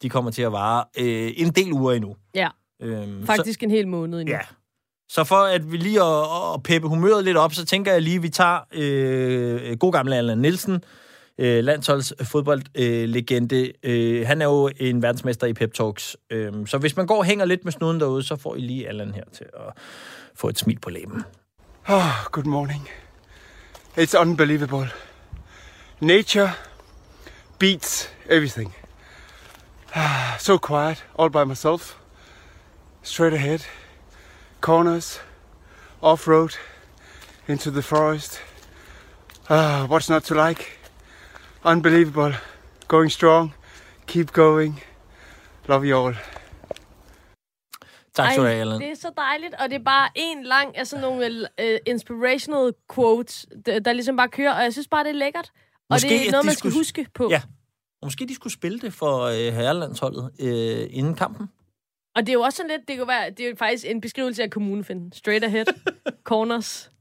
[0.01, 2.15] de kommer til at vare øh, en del uger endnu.
[2.35, 2.47] Ja,
[2.81, 4.35] Øhm, faktisk en hel måned endnu.
[4.35, 4.41] Ja.
[5.09, 8.15] Så for at vi lige at, at peppe humøret lidt op, så tænker jeg lige,
[8.15, 10.83] at vi tager øh, øh god gamle Allan Nielsen,
[11.37, 13.73] øh, landsholdsfodboldlegende.
[13.83, 16.17] Øh, han er jo en verdensmester i pep talks.
[16.29, 18.87] Øh, så hvis man går og hænger lidt med snuden derude, så får I lige
[18.87, 19.73] Allan her til at
[20.35, 21.23] få et smil på læben.
[21.87, 22.89] Oh, good morning.
[23.97, 24.87] It's unbelievable.
[25.99, 26.51] Nature
[27.59, 28.73] beats everything.
[29.93, 31.95] Ah, so quiet, all by myself.
[33.03, 33.59] Straight ahead.
[34.65, 35.21] Corners,
[36.01, 36.49] off road,
[37.47, 38.39] into the forest.
[39.49, 40.61] Ah, what's not to like?
[41.63, 42.33] Unbelievable.
[42.87, 43.53] Going strong.
[44.07, 44.83] Keep going.
[45.67, 46.15] Love you all.
[48.15, 48.79] Tak skal du have, Ej, Allan.
[48.81, 52.73] det er så dejligt, og det er bare en lang af sådan nogle uh, inspirational
[52.95, 55.51] quotes, der, der ligesom bare kører, og jeg synes bare, det er lækkert.
[55.55, 57.27] Og Måske, det er noget, man skal skulle- huske på.
[57.29, 57.41] Ja.
[58.01, 61.49] Og måske de skulle spille det for øh, herrelandsholdet øh, inden kampen.
[62.15, 64.43] Og det er jo også sådan lidt, det kan være, det er faktisk en beskrivelse
[64.43, 65.11] af kommunefinden.
[65.11, 65.65] Straight ahead,
[66.23, 66.91] corners.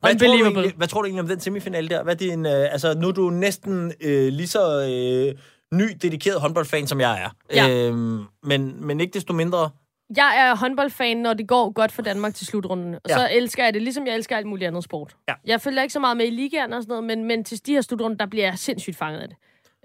[0.00, 2.02] Hvad tror, du egentlig, hvad tror du egentlig om den semifinale der?
[2.02, 5.38] Hvad er din, øh, altså, nu er du næsten øh, lige så øh,
[5.78, 7.28] ny, dedikeret håndboldfan, som jeg er.
[7.54, 7.68] Ja.
[7.70, 9.70] Øhm, men, men ikke desto mindre...
[10.16, 12.94] Jeg er håndboldfan, når det går godt for Danmark til slutrunden.
[12.94, 13.14] Og Ja.
[13.14, 15.16] så elsker jeg det, ligesom jeg elsker alt muligt andet sport.
[15.28, 15.34] Ja.
[15.44, 17.72] Jeg følger ikke så meget med i ligaen og sådan noget, men, men til de
[17.72, 19.36] her slutrunder, der bliver jeg sindssygt fanget af det.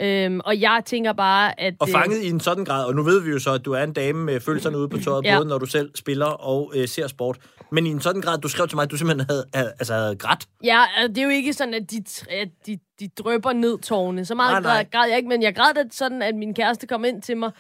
[0.02, 1.74] Øhm, og jeg tænker bare, at...
[1.80, 3.72] Og øh, fanget i en sådan grad, og nu ved vi jo så, at du
[3.74, 5.38] er en dame med følelserne ude på tøjet, Ja.
[5.38, 7.38] både når du selv spiller og øh, ser sport.
[7.72, 9.94] Men i en sådan grad, du skrev til mig, at du simpelthen havde, havde, altså,
[9.94, 10.48] havde grædt.
[10.64, 14.26] Ja, altså, det er jo ikke sådan, at de, at de, de drøber ned tårne.
[14.26, 14.84] Så meget Nej, nej.
[14.84, 17.38] græd, græd jeg ikke, men jeg græd det sådan, at min kæreste kom ind til
[17.38, 17.52] mig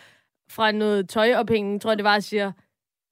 [0.51, 2.51] fra noget tøjophængning, tror jeg det var, og siger,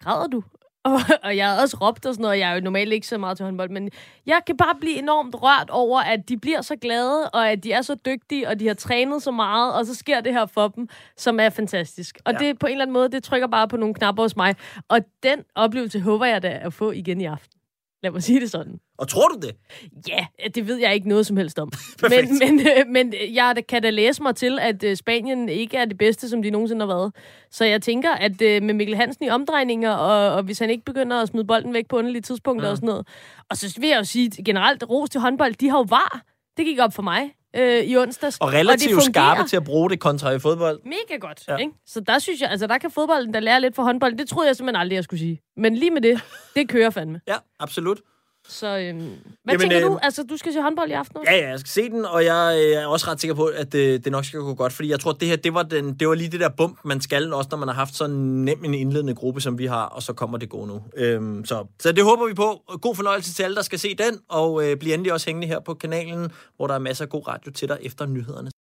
[0.03, 0.43] græder du?
[0.90, 3.18] Og, og jeg havde også råbt og sådan noget, jeg er jo normalt ikke så
[3.18, 3.90] meget til håndbold, men
[4.26, 7.72] jeg kan bare blive enormt rørt over, at de bliver så glade, og at de
[7.72, 10.68] er så dygtige, og de har trænet så meget, og så sker det her for
[10.68, 12.18] dem, som er fantastisk.
[12.26, 12.38] Og ja.
[12.38, 14.56] det på en eller anden måde, det trykker bare på nogle knapper hos mig.
[14.90, 17.55] Og den oplevelse håber jeg da at få igen i aften.
[18.06, 18.80] Lad mig sige det sådan.
[18.97, 19.51] Og tror du det?
[20.08, 20.26] Ja,
[20.56, 21.72] det ved jeg ikke noget som helst om.
[22.10, 25.86] Men, men, øh, men jeg kan da læse mig til, at øh, Spanien ikke er
[25.86, 27.16] det bedste, som de nogensinde har været.
[27.51, 30.86] Så jeg tænker, at øh, med Mikkel Hansen i omdrejninger, og, og hvis han ikke
[30.86, 32.72] begynder at smide bolden væk på underlige tidspunkter Ja.
[32.72, 33.08] og sådan noget.
[33.49, 36.22] Og så vil jeg jo sige, generelt, ros til håndbold, de har jo var.
[36.58, 38.38] Det gik op for mig øh, i onsdags.
[38.41, 40.80] Og relativt det skarpe til at bruge det kontra i fodbold.
[40.86, 41.58] Mega godt, Ja.
[41.58, 41.72] ikke?
[41.86, 44.18] Så der synes jeg, altså der kan fodbolden da lære lidt for håndbold.
[44.18, 45.41] Det troede jeg simpelthen aldrig, jeg skulle sige.
[45.58, 46.22] Men lige med det,
[46.56, 47.22] det kører fandme.
[47.28, 47.99] Ja, absolut.
[48.50, 49.08] Så øhm, hvad
[49.48, 49.86] Jamen, tænker du?
[49.88, 51.32] øhm, Altså, du skal se håndbold i aften også?
[51.32, 53.76] Ja, ja, jeg skal se den, og jeg øh, er også ret sikker på, at
[53.76, 55.93] øh, det nok skal gå godt, fordi jeg tror, at det her, det var, den,
[55.93, 58.66] det var lige det der bump, man skal også, når man har haft sådan nem
[58.66, 60.82] en indledende gruppe, som vi har, og så kommer det gode nu.
[60.98, 62.62] Øhm, så, så det håber vi på.
[62.82, 65.60] God fornøjelse til alle, der skal se den, og øh, bliv endelig også hængende her
[65.60, 68.52] på kanalen, hvor der er masser af god radio til dig efter nyhederne.